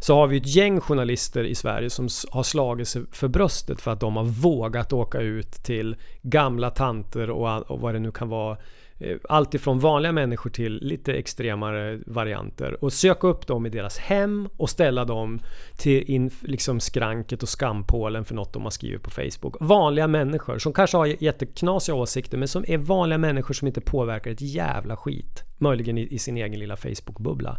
[0.00, 3.90] Så har vi ett gäng journalister i Sverige som har slagit sig för bröstet för
[3.90, 8.28] att de har vågat åka ut till gamla tanter och, och vad det nu kan
[8.28, 8.56] vara.
[9.00, 12.84] Eh, allt ifrån vanliga människor till lite extremare varianter.
[12.84, 15.40] Och söka upp dem i deras hem och ställa dem
[15.76, 19.56] till in, liksom skranket och skampålen för något de har skrivit på Facebook.
[19.60, 24.30] Vanliga människor som kanske har jätteknasiga åsikter men som är vanliga människor som inte påverkar
[24.30, 25.44] ett jävla skit.
[25.58, 27.58] Möjligen i, i sin egen lilla Facebook-bubbla.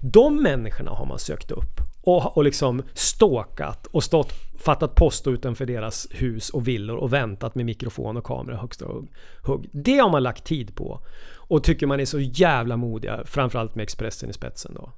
[0.00, 5.66] De människorna har man sökt upp och, och liksom stalkat och stått, fattat post utanför
[5.66, 9.08] deras hus och villor och väntat med mikrofon och kamera högsta hugg.
[9.42, 9.68] hugg.
[9.72, 11.00] Det har man lagt tid på.
[11.36, 14.92] Och tycker man är så jävla modiga, framförallt med Expressen i spetsen då.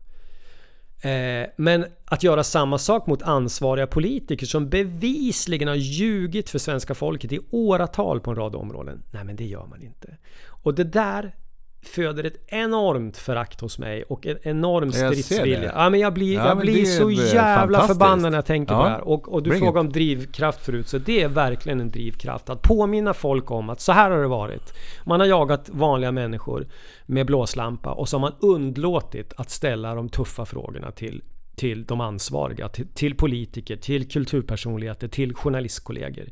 [1.09, 6.95] Eh, men att göra samma sak mot ansvariga politiker som bevisligen har ljugit för svenska
[6.95, 9.03] folket i åratal på en rad områden.
[9.11, 10.17] Nej men det gör man inte.
[10.47, 11.35] Och det där
[11.83, 15.73] föder ett enormt förakt hos mig och en enorm stridsvilja.
[15.75, 18.85] Ja, men jag blir, Ja, jag blir så jävla förbannad när jag tänker på Ja.
[18.85, 19.01] det här.
[19.09, 19.87] Och, och du Bring frågar it.
[19.87, 22.51] om drivkraft förut, så det är verkligen en drivkraft.
[22.51, 24.75] Att påminna folk om att så här har det varit.
[25.05, 26.67] Man har jagat vanliga människor
[27.07, 31.23] med blåslampa och så har man undlåtit att ställa de tuffa frågorna till
[31.55, 36.25] till de ansvariga, till, till politiker, till kulturpersonligheter, till journalistkollegor.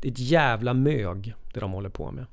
[0.00, 2.26] Det är ett jävla mög det de håller på med.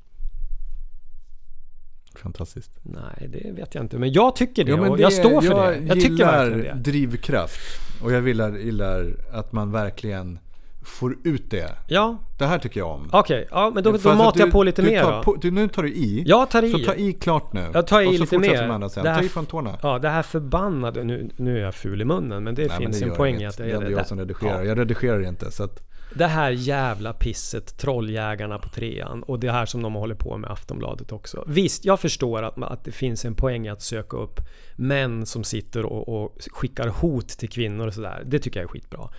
[2.16, 2.72] Fantastiskt.
[2.84, 3.98] Nej, det vet jag inte.
[3.98, 5.78] Men jag tycker det Ja, men och det- jag står för det.
[5.88, 6.74] Jag gillar det.
[6.74, 7.60] drivkraft.
[8.04, 10.40] Och jag gillar, gillar att man verkligen
[10.84, 11.72] får ut det.
[11.88, 13.10] Ja, Det här tycker jag om.
[13.12, 13.48] okej.
[13.52, 15.24] Ja, men då, då matar jag på lite du mer tar då.
[15.24, 16.24] På, du, nu tar du i.
[16.28, 16.72] Jag tar i.
[16.72, 17.66] Så ta i klart nu.
[17.74, 18.62] Jag tar i och så lite mer.
[18.68, 19.04] med andra sen.
[19.04, 19.78] Det här- Ta i från tårna.
[19.82, 21.04] Ja, det här förbannade...
[21.04, 23.42] Nu, nu är jag ful i munnen, men det Nej, men finns det en poäng
[23.42, 23.94] i att Det jag är ändå det.
[23.96, 24.58] jag som redigerar.
[24.64, 24.64] Ja.
[24.64, 25.82] Jag redigerar inte så att...
[26.18, 30.52] Det här jävla pisset, trolljägarna på trean och det här som de håller på med
[30.52, 31.44] Aftonbladet också.
[31.48, 34.40] Visst, jag förstår att, att det finns en poäng i att söka upp
[34.76, 38.24] män som sitter och, och skickar hot till kvinnor och sådär.
[38.26, 39.10] Det tycker jag är skitbra.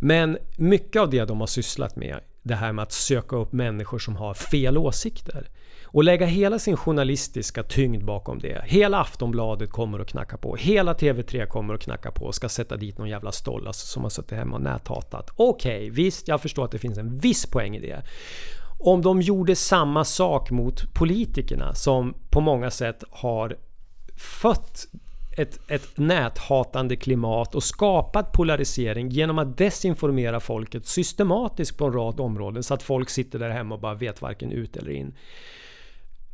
[0.00, 3.98] Men mycket av det de har sysslat med, det här med att söka upp människor
[3.98, 5.48] som har fel åsikter.
[5.96, 8.64] Och lägga hela sin journalistiska tyngd bakom det.
[8.64, 10.56] Hela Aftonbladet kommer att knacka på.
[10.56, 14.02] Hela TV3 kommer att knacka på och ska sätta dit någon jävla stollas alltså, som
[14.02, 15.30] har suttit hemma och näthatat.
[15.36, 18.02] Okej, visst, jag förstår att det finns en viss poäng i det.
[18.78, 23.56] Om de gjorde samma sak mot politikerna som på många sätt har
[24.16, 24.86] fött
[25.36, 32.20] ett, ett näthatande klimat och skapat polarisering genom att desinformera folket systematiskt på en rad
[32.20, 35.14] områden så att folk sitter där hemma och bara vet varken ut eller in.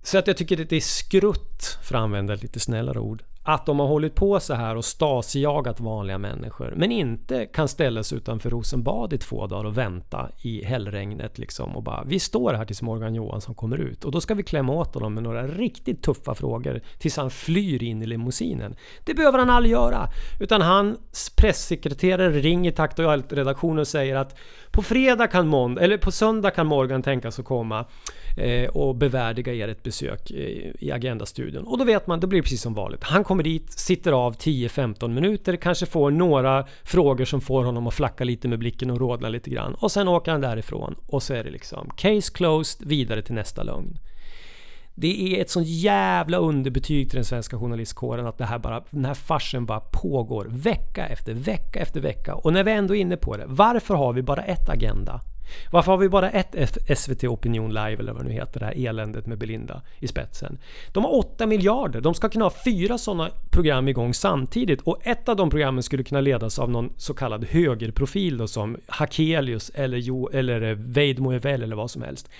[0.02, 3.22] Så att jag tycker att det är skrutt, för att använda ett lite snällare ord,
[3.44, 8.02] att de har hållit på så här och stasijagat vanliga människor men inte kan ställa
[8.02, 12.54] sig utanför Rosenbad i två dagar och vänta i hällregnet liksom och bara vi står
[12.54, 15.46] här tills Morgan Johansson kommer ut och då ska vi klämma åt honom med några
[15.46, 18.76] riktigt tuffa frågor tills han flyr in i limousinen.
[19.04, 20.08] Det behöver han aldrig göra
[20.40, 24.38] utan hans pressekreterare ringer Takt och redaktionen och säger att
[24.72, 27.84] på fredag kan Mon eller på söndag kan Morgan tänkas att komma
[28.36, 30.36] eh, och bevärdiga er ett besök eh,
[30.78, 31.64] i Agenda-studion.
[31.64, 33.04] Och då vet man, det blir precis som vanligt.
[33.04, 37.94] Han kommer dit, sitter av 10-15 minuter, kanske får några frågor som får honom att
[37.94, 39.74] flacka lite med blicken och rodna lite grann.
[39.74, 43.62] Och sen åker han därifrån och så är det liksom case closed, vidare till nästa
[43.62, 43.98] lögn.
[44.94, 49.04] Det är ett sånt jävla underbetyg till den svenska journalistkåren att det här bara, den
[49.04, 52.34] här farsen bara pågår vecka efter vecka efter vecka.
[52.34, 55.20] Och när vi ändå är inne på det, varför har vi bara ett Agenda?
[55.70, 58.88] Varför har vi bara ett SVT Opinion Live eller vad det nu heter, det här
[58.88, 60.58] eländet med Belinda i spetsen?
[60.92, 65.28] De har 8 miljarder, de ska kunna ha fyra sådana program igång samtidigt och ett
[65.28, 69.98] av de programmen skulle kunna ledas av någon så kallad högerprofil då som Hakelius eller,
[69.98, 72.30] jo, eller eh, Moevel eller vad som helst.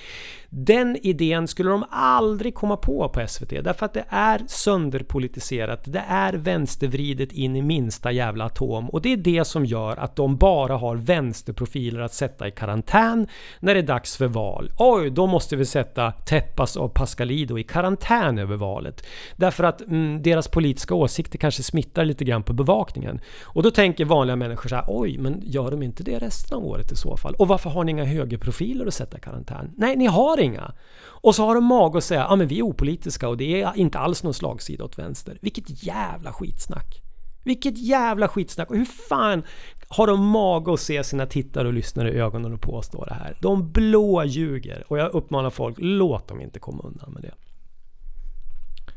[0.55, 5.81] Den idén skulle de aldrig komma på på SVT därför att det är sönderpolitiserat.
[5.85, 10.17] Det är vänstervridet in i minsta jävla atom och det är det som gör att
[10.17, 13.29] de bara har vänsterprofiler att sätta i karantän
[13.61, 14.71] när det är dags för val.
[14.79, 19.07] Oj, då måste vi sätta Teppas och Pascalido i karantän över valet.
[19.37, 23.21] Därför att mm, deras politiska åsikter kanske smittar lite grann på bevakningen.
[23.43, 26.65] Och då tänker vanliga människor så här, oj, men gör de inte det resten av
[26.65, 27.35] året i så fall?
[27.35, 29.71] Och varför har ni inga högerprofiler att sätta i karantän?
[29.77, 30.73] Nej, ni har inga.
[31.05, 33.77] Och så har de mag att säga, ja men vi är opolitiska och det är
[33.77, 35.39] inte alls någon slagsida åt vänster.
[35.43, 37.03] Vilket jävla skitsnack.
[37.45, 38.71] Vilket jävla skitsnack.
[38.71, 39.43] Och hur fan
[39.89, 43.39] har de mage att se sina tittare och lyssnare i ögonen och påstå det här?
[43.41, 44.85] De blå ljuger.
[44.89, 47.35] Och jag uppmanar folk, låt dem inte komma undan med det.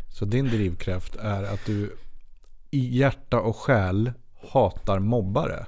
[0.10, 1.96] Så din drivkraft är att du
[2.72, 4.12] i hjärta och själ
[4.52, 5.66] hatar mobbare?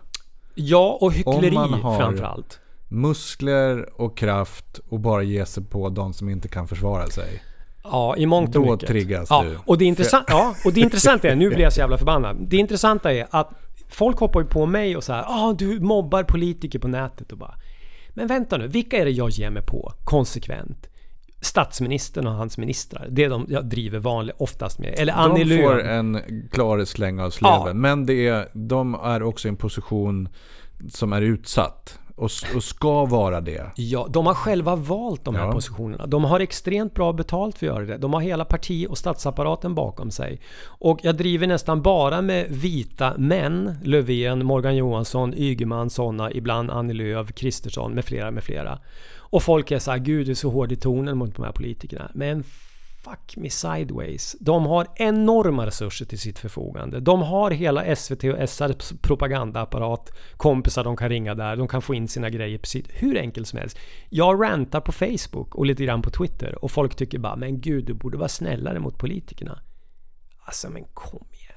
[0.56, 2.60] Ja, och hyckleri har- framförallt.
[2.88, 7.44] Muskler och kraft och bara ge sig på de som inte kan försvara sig.
[7.84, 8.88] Ja, i mångt och Då mycket.
[8.90, 9.58] triggas ja, du.
[9.66, 12.38] Och det, intressant, ja, och det intressanta är, nu blir jag så jävla förbannad.
[12.50, 13.50] Det intressanta är att
[13.90, 17.38] folk hoppar ju på mig och så här, ah, du mobbar politiker på nätet och
[17.38, 17.56] bara.
[18.14, 20.88] Men vänta nu, vilka är det jag ger mig på konsekvent?
[21.42, 23.08] Statsministern och hans ministrar.
[23.10, 24.94] Det är de jag driver vanligt, oftast med.
[24.98, 25.88] Eller Annie de får Lööf.
[25.88, 26.22] en
[26.52, 27.62] klar släng av sleven.
[27.66, 27.74] Ja.
[27.74, 30.30] Men det är, de är också i en position
[30.90, 32.00] som är utsatt.
[32.18, 33.72] Och, och ska vara det.
[33.76, 35.52] Ja, de har själva valt de här Ja.
[35.52, 36.06] positionerna.
[36.06, 37.98] De har extremt bra betalt för att göra det.
[37.98, 40.40] De har hela parti och statsapparaten bakom sig.
[40.66, 43.76] Och jag driver nästan bara med vita män.
[43.84, 46.32] Löfven, Morgan Johansson, Ygeman, sådana.
[46.32, 48.80] Ibland Annie Lööf, Kristersson med flera, med flera.
[49.30, 51.52] Och folk är så här, gud du är så hård i tonen mot de här
[51.52, 52.12] politikerna.
[52.14, 52.44] Men
[53.10, 54.36] fuck me sideways.
[54.40, 57.00] De har enorma resurser till sitt förfogande.
[57.00, 61.94] De har hela SVT och SRs propagandaapparat, kompisar de kan ringa där, de kan få
[61.94, 63.78] in sina grejer precis hur enkelt som helst.
[64.10, 67.86] Jag rantar på Facebook och lite grann på Twitter och folk tycker bara men gud
[67.86, 69.60] du borde vara snällare mot politikerna.
[70.40, 71.54] Alltså men kom igen.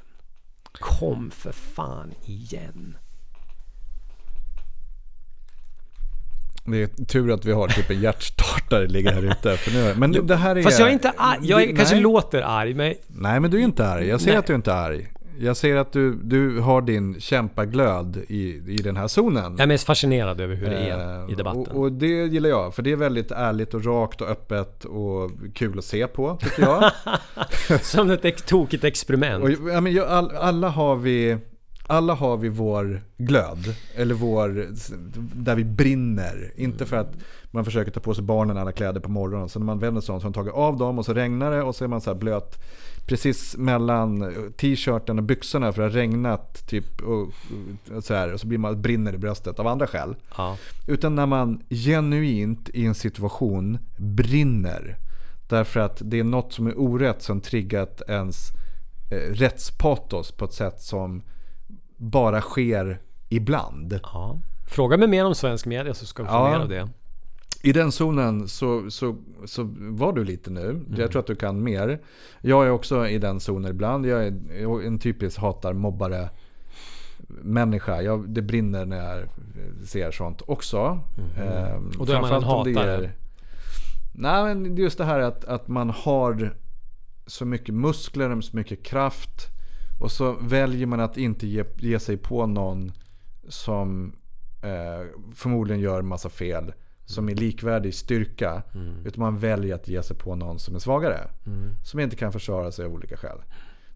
[0.72, 2.96] Kom för fan igen.
[6.64, 9.56] Det är tur att vi har typ en hjärtstartare ligger här ute.
[9.56, 10.62] För nu, men det här är...
[10.62, 11.38] Fast jag är inte arg.
[11.42, 12.02] Jag är, det- kanske nej.
[12.02, 14.06] låter arg men Nej, men du är inte arg.
[14.08, 14.36] Jag ser Nej.
[14.36, 15.12] att du inte är arg.
[15.42, 19.52] Jag ser att du, du har din kämpaglöd i, i den här zonen.
[19.52, 21.66] jag är mest fascinerad över hur det är i Eh, debatten.
[21.66, 25.30] Och, och det gillar jag, för det är väldigt ärligt och rakt och öppet och
[25.54, 26.90] kul att se på, tycker jag.
[27.82, 29.44] Som ett tokigt experiment.
[29.44, 29.98] och, ja, men
[30.38, 31.38] alla, har vi,
[31.90, 34.66] alla har vi vår glöd, eller vår,
[35.34, 36.52] där vi brinner.
[36.56, 37.16] Inte för att
[37.50, 39.48] man försöker ta på sig barnen alla kläder på morgonen.
[39.48, 41.50] Så när man vänder sig om så har man tagit av dem och så regnar
[41.50, 42.62] det och så är man så här blöt
[43.06, 47.28] precis mellan t-shirten och byxorna för det har regnat typ och,
[47.96, 48.32] och så här.
[48.32, 50.16] Och så blir man, brinner i bröstet av andra skäl.
[50.36, 50.56] Ja.
[50.86, 54.96] Utan när man genuint i en situation brinner.
[55.48, 58.36] Därför att det är något som är orätt som triggat ens
[59.10, 61.22] eh, rättspatos på ett sätt som
[62.00, 64.00] bara sker ibland.
[64.02, 64.38] Ja.
[64.70, 66.50] Fråga mig mer om svensk media så ska du få Ja.
[66.50, 66.88] mer av det.
[67.62, 70.84] I den zonen så, så, så var du lite nu.
[70.96, 72.00] Jag tror att du kan mer.
[72.40, 74.06] Jag är också i den zonen ibland.
[74.06, 76.28] Jag är en typisk hatar mobbare
[77.28, 78.02] människa.
[78.02, 79.28] Jag, det brinner när jag
[79.88, 81.00] ser sånt också.
[81.38, 83.10] Ehm, Och då är man en hatare.
[84.12, 86.54] Nej men just det här att, att man har
[87.26, 89.46] så mycket muskler och så mycket kraft.
[90.00, 92.92] Och så väljer man att inte ge, ge sig på någon
[93.48, 94.16] som
[94.62, 96.72] eh, förmodligen gör massa fel.
[97.04, 98.62] Som är likvärdig i styrka.
[98.74, 99.06] Mm.
[99.06, 101.30] Utan man väljer att ge sig på någon som är svagare.
[101.82, 103.38] Som inte kan försvara sig av olika skäl.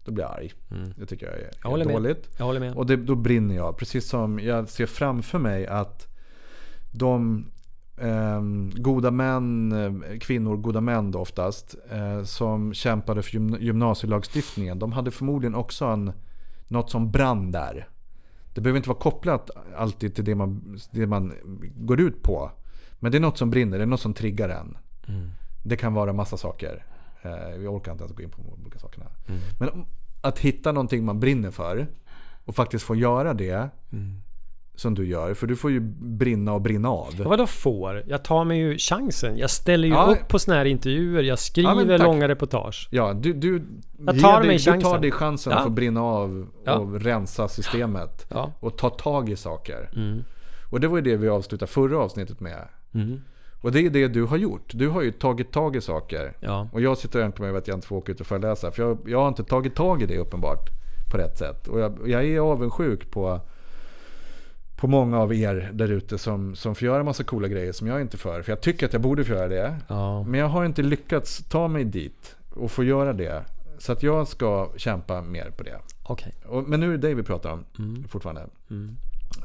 [0.03, 0.53] Då blir jag arg.
[0.97, 1.51] Det tycker jag är, Mm.
[1.63, 2.29] Jag är dåligt.
[2.37, 2.73] Jag håller med.
[2.73, 3.77] Och det, då brinner jag.
[3.77, 6.07] Precis som jag ser framför mig att
[6.91, 7.45] de
[8.75, 14.79] goda män, eh, kvinnor, goda män då oftast, eh, som kämpade för gym- gymnasielagstiftningen.
[14.79, 16.11] De hade förmodligen också en,
[16.67, 17.87] något som brann där.
[18.53, 21.33] Det behöver inte vara kopplat alltid till det man, det man
[21.75, 22.51] går ut på.
[22.99, 24.77] Men det är något som brinner, det är något som triggar en.
[25.63, 26.85] Det kan vara massa saker.
[27.21, 29.05] Eh, Vi orkar inte ens gå in på de olika sakerna.
[29.59, 29.85] Men om-
[30.21, 31.87] att hitta någonting man brinner för
[32.45, 33.69] och faktiskt få göra det
[34.75, 35.33] som du gör.
[35.33, 37.13] För du får ju brinna och brinna av.
[37.19, 38.03] Ja, Vadå får?
[38.07, 39.37] Jag tar mig ju chansen.
[39.37, 40.05] Jag ställer ju Ja.
[40.05, 41.17] upp på såna här intervjuer.
[41.23, 42.07] Jag Ja, skriver tack.
[42.07, 42.87] långa reportage.
[42.91, 43.63] Ja, du, du,
[44.05, 45.01] Jag tar dig, mig du tar chansen.
[45.01, 45.57] dig chansen Ja.
[45.57, 46.73] att få brinna av Ja.
[46.77, 48.25] och rensa systemet.
[48.29, 48.51] Ja.
[48.59, 49.89] Och ta tag i saker.
[49.95, 50.23] Mm.
[50.71, 52.67] Och det var ju det vi avslutade förra avsnittet med.
[52.93, 53.21] Mm.
[53.61, 54.71] Och det är det du har gjort.
[54.73, 56.37] Du har ju tagit tag i saker.
[56.39, 56.69] Ja.
[56.73, 58.71] Och jag sitter och önkar mig att jag inte får åka ut och föreläsa.
[58.71, 60.69] För jag, jag har inte tagit tag i det uppenbart.
[61.11, 61.67] På rätt sätt.
[61.67, 63.41] Och jag, jag är avundsjuk på,
[64.75, 68.01] på många av er där ute som, som får göra massa coola grejer som jag
[68.01, 68.41] inte får.
[68.41, 69.75] För jag tycker att jag borde få göra det.
[69.87, 70.23] Ja.
[70.23, 73.43] Men jag har inte lyckats ta mig dit och få göra det.
[73.77, 75.77] Så att jag ska kämpa mer på det.
[76.03, 76.33] Okej.
[76.45, 78.03] Och, men nu är det det vi pratar om Mm.
[78.07, 78.41] fortfarande.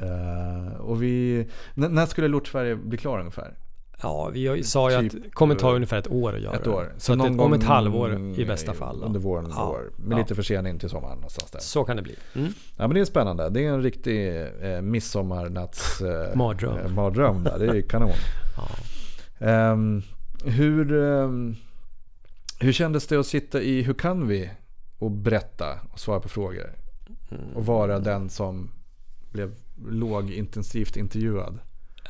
[0.03, 3.55] Eh, och vi, när skulle Lort Sverige bli klar ungefär?
[4.03, 6.92] Ja, vi sa ju Typ, att kommer ta ungefär ett år att göra Ett år.
[6.98, 9.01] Så att någon det, om ett halvår i bästa fall.
[9.01, 9.07] då.
[9.07, 9.68] Under våren Ja.
[9.68, 9.90] år.
[9.96, 10.22] Med Ja.
[10.22, 11.59] lite försening till sommaren någonstans där.
[11.61, 12.14] Så kan det bli.
[12.34, 12.53] Mm.
[12.76, 13.48] Ja men det är spännande.
[13.51, 16.78] Det är en riktig eh, midsommarnatts eh, Mardröm.
[16.78, 17.59] eh, mardröm där.
[17.59, 18.11] Det är kanon.
[18.57, 19.46] Ja.
[19.46, 20.03] Ehm,
[20.44, 21.57] hur, ehm,
[22.61, 24.51] hur kändes det att sitta i Hur kan vi?
[24.98, 26.72] Och berätta och svara på frågor?
[27.55, 28.70] Och vara den som
[29.32, 29.55] blev
[29.88, 31.59] lågintensivt intervjuad.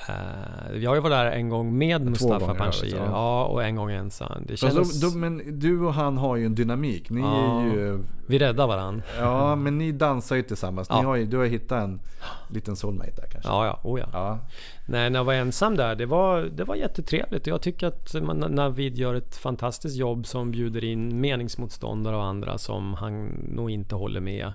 [0.09, 2.97] Eh, jag har ju varit där en gång med Mustafa Panshir.
[2.97, 3.05] ja.
[3.07, 4.43] Ja, och en gång ensam.
[4.47, 5.01] Det kändes...
[5.01, 7.11] då, men du och han har ju en dynamik.
[7.11, 7.61] Ni Ja.
[7.61, 8.05] är ju...
[8.27, 9.03] Vi räddar varandra.
[9.19, 10.89] Ja, men ni dansar ju tillsammans.
[10.91, 10.95] Ja.
[11.03, 12.01] har ju, du har hittat en
[12.49, 13.51] liten soulmate där kanske.
[13.51, 13.81] Ja, ja.
[13.85, 14.39] Oh, ja.
[14.87, 17.47] Nej, när jag var ensam där, det var, det var jättetrevligt.
[17.47, 22.59] Jag tycker att man, Navid gör ett fantastiskt jobb som bjuder in meningsmotståndare och andra
[22.59, 23.25] som han
[23.55, 24.53] nog inte håller med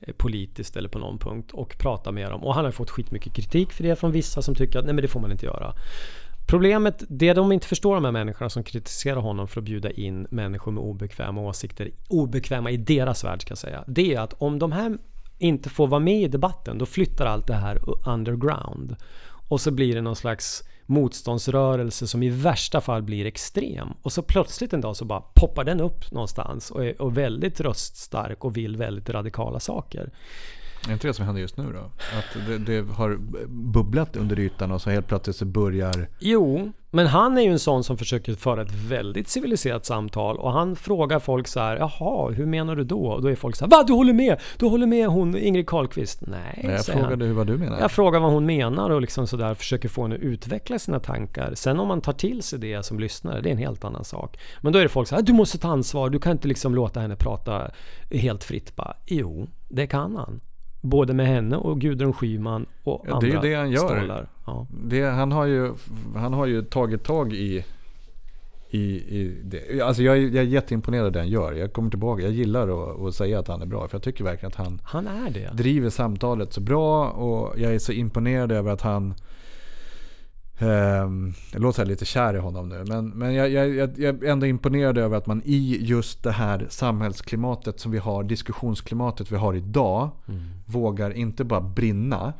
[0.00, 2.44] Eh, politiskt eller på någon punkt och pratar med dem.
[2.44, 5.02] Och han har fått skitmycket kritik för det från vissa som tycker att nej men
[5.02, 5.74] det får man inte göra.
[6.46, 10.26] Problemet, det de inte förstår de här människorna som kritiserar honom för att bjuda in
[10.30, 14.58] människor med obekväma åsikter, obekväma i deras värld ska jag säga, det är att om
[14.58, 14.98] de här
[15.38, 17.78] inte får vara med i debatten, då flyttar allt det här
[18.08, 18.96] underground.
[19.48, 23.88] Och så blir det någon slags motståndsrörelse som i värsta fall blir extrem.
[24.02, 27.60] Och så plötsligt en dag så bara poppar den upp någonstans och är och väldigt
[27.60, 30.10] röststark och vill väldigt radikala saker.
[30.88, 31.90] Är inte det som händer just nu då?
[32.18, 33.16] Att det, det har
[33.48, 36.08] bubblat under ytan och så helt plötsligt så börjar...
[36.18, 40.52] Jo, men han är ju en sån som försöker föra ett väldigt civiliserat samtal och
[40.52, 43.06] han frågar folk så här, jaha, hur menar du då?
[43.06, 43.84] Och då är folk så här, va?
[43.86, 44.40] Du håller med?
[44.58, 46.20] Du håller med hon Ingrid Carlqvist?
[46.26, 47.08] Nej, Jag säger han.
[47.08, 47.80] frågade hur vad du menar.
[47.80, 51.52] Jag frågar vad hon menar och liksom sådär försöker få henne att utveckla sina tankar.
[51.54, 54.38] Sen om man tar till sig det som lyssnare, det är en helt annan sak.
[54.60, 56.74] Men då är det folk så här, du måste ta ansvar, du kan inte liksom
[56.74, 57.70] låta henne prata
[58.10, 58.96] helt fritt bara.
[59.06, 60.40] Jo, det kan han.
[60.80, 64.28] Både med henne och Gudrun Schyman och Ja, det är ju andra det han gör.
[64.46, 64.66] Ja.
[64.84, 65.72] Det, han, har ju,
[66.16, 67.64] han har ju tagit tag i,
[68.70, 69.80] i, i det.
[69.80, 71.52] Alltså jag, är- jag är jätteimponerad av det han gör.
[71.52, 72.22] Jag kommer tillbaka.
[72.22, 73.88] Jag gillar att, att säga att han är bra.
[73.88, 75.50] För jag tycker verkligen att han Han är det.
[75.52, 77.10] driver samtalet så bra.
[77.10, 79.14] Och jag är så imponerad över att han...
[80.62, 82.84] Um, jag låter lite kär i honom nu.
[82.86, 86.66] Men, men jag, jag, jag, är ändå imponerad över att man i just det här
[86.70, 90.10] samhällsklimatet som vi har, diskussionsklimatet vi har idag,
[90.66, 92.32] vågar inte bara brinna.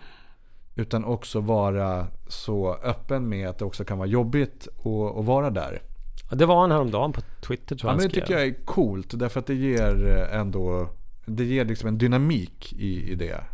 [0.75, 5.51] Utan också vara så öppen med att det också kan vara jobbigt att, att vara
[5.51, 5.83] där.
[6.31, 8.43] Ja, Det var han häromdagen på Twitter tror Ja, jag men han det tycker jag
[8.43, 9.19] är coolt.
[9.19, 10.89] Därför att det ger ändå
[11.27, 13.45] det ger liksom en dynamik i, i det.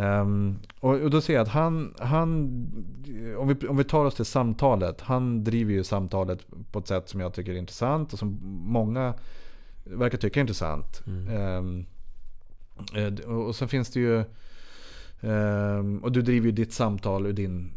[0.00, 2.28] Ehm, och, och då ser jag att han, han
[3.38, 5.00] om, vi, om vi tar oss till samtalet.
[5.00, 9.14] Han driver ju samtalet på ett sätt som jag tycker är intressant och som många
[9.84, 11.02] verkar tycka är intressant.
[11.30, 11.86] Ehm,
[12.94, 14.24] eh, och, och sen finns det ju
[15.20, 17.70] ehm, och du driver ju ditt samtal ur din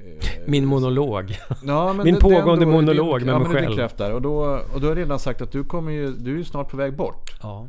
[0.00, 1.36] eh, Min monolog.
[1.64, 3.68] Ja, Min det- det pågående ändå- monolog det, med ja, mig det själv.
[3.68, 4.10] bekräftar.
[4.12, 6.76] Och då, och då har redan sagt att du, kommer ju, du är snart på
[6.76, 7.30] väg bort.
[7.42, 7.68] Ja.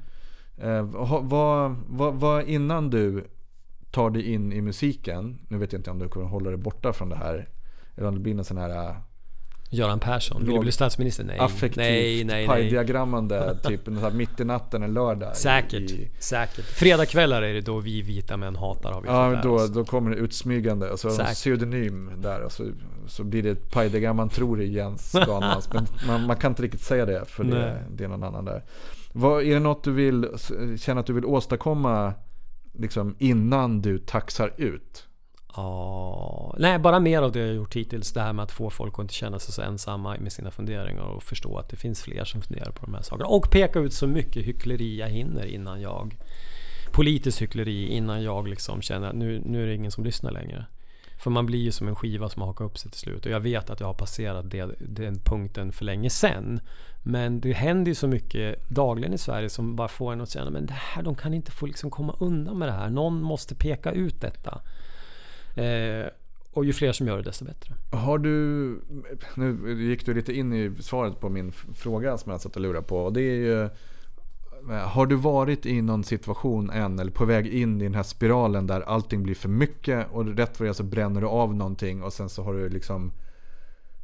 [0.57, 3.23] Eh, vad, vad, vad innan du
[3.91, 6.93] tar dig in i musiken, nu vet jag inte om du kommer hålla dig borta
[6.93, 7.49] från det här.
[7.95, 8.95] Eller om det blir en sån här eh,
[9.69, 10.45] Göran Persson.
[10.45, 11.23] Vill du bli statsminister?
[11.23, 11.39] Nej.
[11.39, 12.47] affektivt nej, nej, nej.
[12.47, 15.35] pajdiagrammande, typ här mitt i natten en lördag.
[15.35, 15.91] Säkert.
[15.91, 16.65] I, Säkert.
[16.65, 20.11] Fredagkvällar är det då vi vita män hatar har vi ja, men då, då kommer
[20.11, 21.33] det utsmygande och så Säkert.
[21.33, 22.63] pseudonym där och så,
[23.07, 25.73] så blir det ett pajdiagram man tror är Jens Skanmans.
[25.73, 28.63] men man, man kan inte riktigt säga det för det, det är någon annan där.
[29.11, 30.27] Vad, är det något du vill,
[30.79, 32.13] känner att du vill åstadkomma
[32.79, 35.07] liksom innan du taxar ut?
[35.57, 38.13] Oh, nej, bara mer av det jag gjort hittills.
[38.13, 41.03] Det här med att få folk att inte känna sig så ensamma med sina funderingar
[41.03, 43.29] och förstå att det finns fler som funderar på de här sakerna.
[43.29, 46.15] Och peka ut så mycket hyckleri jag hinner innan jag...
[46.91, 50.65] Politiskt hyckleri innan jag liksom känner att nu, nu är det ingen som lyssnar längre.
[51.19, 53.25] För man blir ju som en skiva som hakar upp sig till slut.
[53.25, 56.59] Och jag vet att jag har passerat det, den punkten för länge sen.
[57.09, 60.49] Men det händer ju så mycket dagligen i Sverige som bara får en att känna
[60.49, 62.89] men det här, de kan inte få liksom komma undan med det här.
[62.89, 64.61] Någon måste peka ut detta.
[65.55, 66.07] Eh,
[66.53, 67.73] och ju fler som gör det desto bättre.
[67.91, 68.31] Har du,
[69.35, 72.87] nu gick du lite in i svaret på min fråga som jag satt och lurade
[72.87, 72.97] på.
[72.97, 73.69] Och det är ju, eh,
[74.87, 78.67] har du varit i någon situation än eller på väg in i den här spiralen
[78.67, 82.13] där allting blir för mycket och rätt för det så bränner du av någonting och
[82.13, 83.13] sen så har du liksom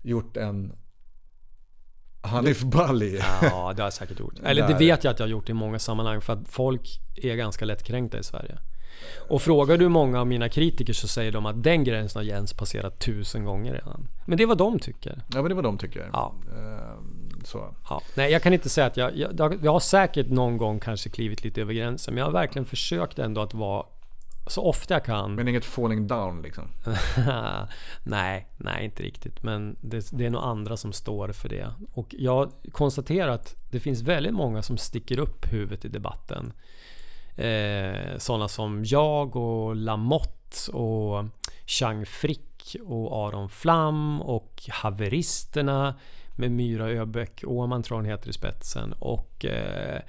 [0.01, 0.73] gjort en
[2.23, 3.19] Hanif Bali.
[3.41, 4.33] Ja, det har jag säkert gjort.
[4.43, 7.35] Eller det vet jag att jag har gjort i många sammanhang för att folk är
[7.35, 8.57] ganska lättkränkta i Sverige.
[9.29, 12.53] Och frågar du många av mina kritiker så säger de att den gränsen har Jens
[12.53, 14.07] passerat tusen gånger redan.
[14.25, 15.21] Men det är vad de tycker.
[15.33, 16.09] Ja men det var de tycker.
[16.13, 16.33] Ja.
[16.51, 17.75] Ehm, Så.
[17.89, 19.59] Ja, nej, jag kan inte säga att jag, jag...
[19.63, 22.13] Jag har säkert någon gång kanske klivit lite över gränsen.
[22.13, 23.85] Men jag har verkligen försökt ändå att vara
[24.47, 25.35] så ofta jag kan.
[25.35, 26.67] Men inget falling down liksom.
[28.03, 29.43] nej, nej inte riktigt.
[29.43, 31.73] Men det, det är nog andra som står för det.
[31.93, 36.53] Och jag konstaterar att det finns väldigt många som sticker upp huvudet i debatten.
[37.35, 41.25] Eh, sådana som jag och Lamotte och
[41.65, 45.95] Chang Frick och Aron Flam och Haveristerna
[46.35, 50.01] med Myra Öbeck, Åman tror jag hon heter i spetsen och eh,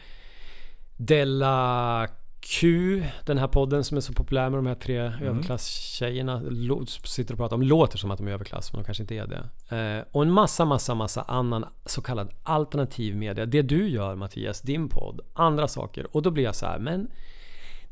[0.96, 2.08] Della
[2.46, 7.34] Q, den här podden som är så populär med de här tre överklasstjejerna, lo- sitter
[7.34, 9.76] och pratar om, låter som att de är överklass, men de kanske inte är det.
[9.76, 13.46] Eh, och en massa, massa, massa annan så kallad alternativ media.
[13.46, 16.06] Det du gör Mattias, din podd, andra saker.
[16.16, 17.10] Och då blir jag så här, men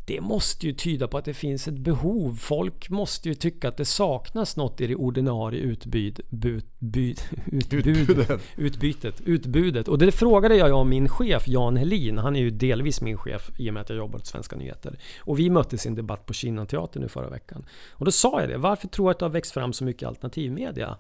[0.05, 2.37] det måste ju tyda på att det finns ett behov.
[2.37, 7.87] Folk måste ju tycka att det saknas något i det ordinarie utbud, bud, bud, utbud,
[7.87, 8.41] Utbudet.
[8.57, 9.89] utbytet, utbudet.
[9.89, 12.19] Och det frågade jag om min chef Jan Helin.
[12.19, 14.99] Han är ju delvis min chef i och med att jag jobbar åt Svenska nyheter.
[15.21, 17.65] Och vi möttes i en debatt på Kinnan teater nu förra veckan.
[17.91, 18.59] Och då sa jag det.
[18.59, 20.97] Varför tror jag att det har växt fram så mycket alternativmedia?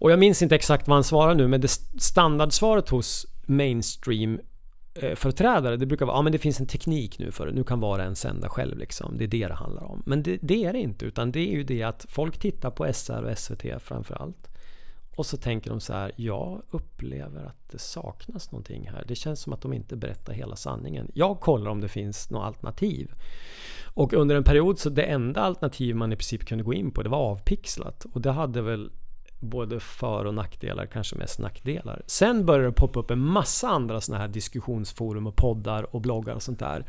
[0.00, 4.40] Och jag minns inte exakt vad han svarade nu, men det standardsvaret hos mainstream
[4.94, 7.52] Eh, företrädare, det brukar vara ja men det finns en teknik nu för det.
[7.52, 9.18] Nu kan var och en sända själv liksom.
[9.18, 10.02] Det är det det handlar om.
[10.06, 12.92] Men det, det är det inte, utan det är ju det att folk tittar på
[12.92, 14.50] SR och SVT framförallt.
[15.16, 19.04] Och så tänker de så här, jag upplever att det saknas någonting här.
[19.08, 21.10] Det känns som att de inte berättar hela sanningen.
[21.14, 23.12] Jag kollar om det finns något alternativ.
[23.94, 27.02] Och under en period så det enda alternativ man i princip kunde gå in på
[27.02, 28.06] det var avpixlat.
[28.12, 28.90] Och det hade väl
[29.40, 32.02] både för och nackdelar, kanske mest nackdelar.
[32.06, 36.34] Sen började det poppa upp en massa andra såna här diskussionsforum och poddar och bloggar
[36.34, 36.84] och sånt där.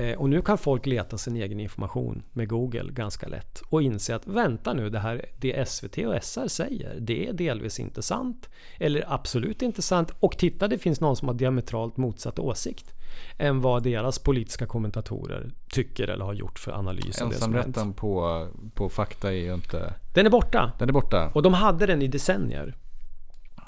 [0.00, 4.14] Eh, Och nu kan folk leta sin egen information med Google ganska lätt och inse
[4.14, 8.48] att vänta nu, det här det SVT och SR säger, det är delvis inte sant
[8.78, 12.94] eller absolut inte sant och titta det finns någon som har diametralt motsatt åsikt
[13.38, 17.20] än vad deras politiska kommentatorer tycker eller har gjort för analys.
[17.20, 19.94] Ensamrätten på, på fakta är ju inte...
[20.14, 20.72] Den är borta.
[20.78, 21.30] Den är borta.
[21.34, 22.74] Och de hade den i decennier.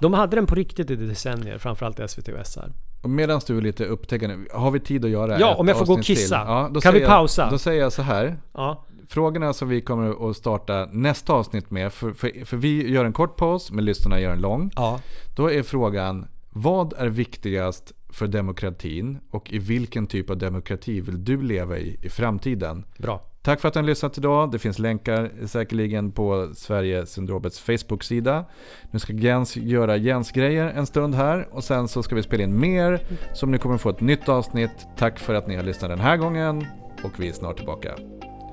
[0.01, 2.73] De hade den på riktigt i decennier, framförallt SVT och SR.
[3.05, 5.93] Medan du är lite upptäckande, har vi tid att göra Ja, om jag får gå
[5.93, 6.37] och kissa.
[6.37, 7.43] Ja, Kan vi säger pausa?
[7.43, 8.37] Jag, då säger jag så här.
[8.53, 13.05] Ja, Frågorna som vi kommer att starta nästa avsnitt med, för, för, för vi gör
[13.05, 14.71] en kort paus, men lyssnarna gör en lång.
[14.77, 15.01] ja.
[15.37, 21.25] Då är frågan, vad är viktigast för demokratin och i vilken typ av demokrati vill
[21.25, 22.85] du leva i i framtiden?
[22.99, 23.32] bra.
[23.43, 24.51] Tack för att ni har lyssnat idag.
[24.51, 28.45] Det finns länkar säkerligen på Sverigesyndromets Facebook-sida.
[28.91, 32.61] Nu ska Jens göra Jens-grejer en stund här och sen så ska vi spela in
[32.61, 33.01] mer.
[33.35, 34.87] som ni kommer få ett nytt avsnitt.
[34.97, 36.67] Tack för att ni har lyssnat den här gången
[37.05, 37.95] och vi är snart tillbaka.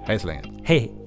[0.05, 0.43] Hej så länge.
[0.63, 0.98] Hej!